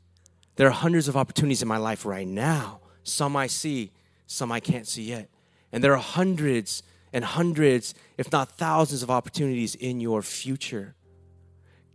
There 0.57 0.67
are 0.69 0.73
hundreds 0.73 1.09
of 1.09 1.17
opportunities 1.17 1.63
in 1.63 1.69
my 1.69 1.79
life 1.79 2.05
right 2.05 2.27
now. 2.27 2.81
Some 3.03 3.37
I 3.37 3.47
see, 3.47 3.93
some 4.27 4.53
I 4.53 4.61
can't 4.61 4.87
see 4.87 5.05
yet. 5.05 5.29
And 5.73 5.83
there 5.83 5.93
are 5.93 5.99
hundreds 5.99 6.83
and 7.13 7.25
hundreds, 7.25 7.95
if 8.17 8.31
not 8.33 8.53
thousands, 8.53 9.03
of 9.03 9.11
opportunities 9.11 9.75
in 9.75 10.01
your 10.01 10.23
future. 10.23 10.95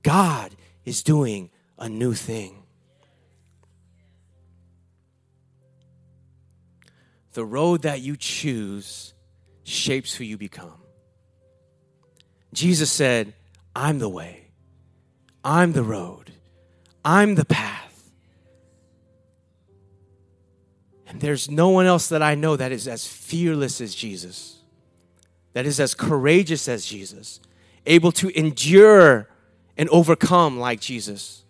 God 0.03 0.55
is 0.83 1.03
doing 1.03 1.49
a 1.77 1.89
new 1.89 2.13
thing. 2.13 2.63
The 7.33 7.45
road 7.45 7.81
that 7.81 8.01
you 8.01 8.15
choose 8.15 9.13
shapes 9.63 10.13
who 10.15 10.23
you 10.23 10.37
become. 10.37 10.81
Jesus 12.53 12.91
said, 12.91 13.33
I'm 13.75 13.99
the 13.99 14.07
way, 14.07 14.47
I'm 15.43 15.73
the 15.73 15.83
road, 15.83 16.31
I'm 17.03 17.35
the 17.35 17.43
path. 17.43 18.11
And 21.07 21.19
there's 21.21 21.49
no 21.49 21.69
one 21.69 21.85
else 21.85 22.09
that 22.09 22.21
I 22.21 22.35
know 22.35 22.55
that 22.55 22.71
is 22.71 22.87
as 22.87 23.05
fearless 23.05 23.81
as 23.81 23.93
Jesus 23.93 24.54
that 25.55 25.65
is 25.65 25.79
as 25.79 25.93
courageous 25.93 26.67
as 26.67 26.85
Jesus, 26.85 27.39
able 27.85 28.11
to 28.11 28.27
endure 28.37 29.29
and 29.77 29.87
overcome 29.87 30.59
like 30.59 30.81
Jesus. 30.81 31.45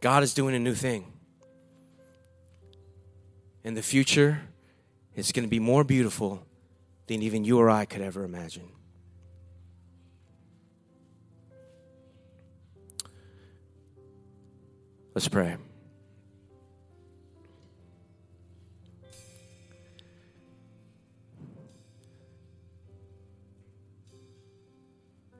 God 0.00 0.24
is 0.24 0.34
doing 0.34 0.56
a 0.56 0.58
new 0.58 0.74
thing. 0.74 1.12
In 3.62 3.74
the 3.74 3.82
future, 3.82 4.40
it's 5.14 5.30
going 5.30 5.44
to 5.44 5.48
be 5.48 5.60
more 5.60 5.84
beautiful 5.84 6.44
than 7.06 7.22
even 7.22 7.44
you 7.44 7.60
or 7.60 7.70
I 7.70 7.84
could 7.84 8.02
ever 8.02 8.24
imagine. 8.24 8.68
Let's 15.14 15.28
pray. 15.28 15.58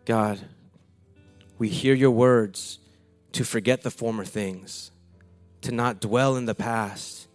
God, 0.06 0.40
we 1.58 1.68
hear 1.68 1.94
your 1.94 2.12
words 2.12 2.78
to 3.32 3.44
forget 3.44 3.82
the 3.82 3.90
former 3.90 4.24
things, 4.24 4.90
to 5.62 5.72
not 5.72 6.00
dwell 6.00 6.36
in 6.36 6.46
the 6.46 6.54
past. 6.54 7.26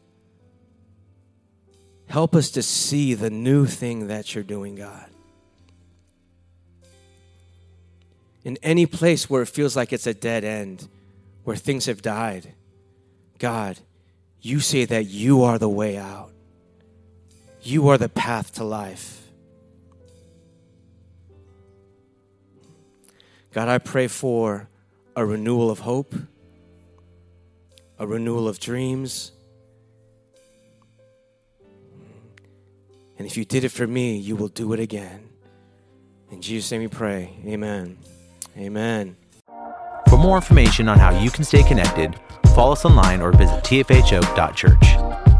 Help 2.07 2.33
us 2.35 2.49
to 2.51 2.63
see 2.63 3.13
the 3.13 3.29
new 3.29 3.65
thing 3.65 4.07
that 4.07 4.33
you're 4.33 4.43
doing, 4.43 4.75
God. 4.75 5.05
In 8.43 8.57
any 8.63 8.85
place 8.85 9.29
where 9.29 9.43
it 9.43 9.47
feels 9.47 9.75
like 9.75 9.93
it's 9.93 10.07
a 10.07 10.13
dead 10.13 10.43
end, 10.43 10.87
where 11.43 11.55
things 11.55 11.85
have 11.85 12.01
died, 12.01 12.53
God, 13.37 13.77
you 14.41 14.59
say 14.59 14.85
that 14.85 15.05
you 15.05 15.43
are 15.43 15.59
the 15.59 15.69
way 15.69 15.97
out. 15.97 16.31
You 17.61 17.89
are 17.89 17.97
the 17.97 18.09
path 18.09 18.53
to 18.53 18.63
life. 18.63 19.20
God, 23.53 23.67
I 23.67 23.79
pray 23.79 24.07
for 24.07 24.69
a 25.15 25.25
renewal 25.25 25.69
of 25.69 25.79
hope, 25.79 26.15
a 27.99 28.07
renewal 28.07 28.47
of 28.47 28.59
dreams. 28.59 29.33
And 33.17 33.27
if 33.27 33.35
you 33.35 33.43
did 33.43 33.63
it 33.63 33.69
for 33.69 33.85
me, 33.85 34.17
you 34.17 34.35
will 34.35 34.47
do 34.47 34.71
it 34.73 34.79
again. 34.79 35.27
In 36.31 36.41
Jesus' 36.41 36.71
name 36.71 36.81
we 36.81 36.87
pray. 36.87 37.33
Amen. 37.45 37.97
Amen. 38.57 39.17
For 40.07 40.17
more 40.17 40.37
information 40.37 40.87
on 40.87 40.97
how 40.97 41.17
you 41.19 41.29
can 41.29 41.43
stay 41.43 41.63
connected, 41.63 42.17
follow 42.55 42.71
us 42.71 42.85
online 42.85 43.21
or 43.21 43.31
visit 43.31 43.63
tfho.church. 43.63 45.30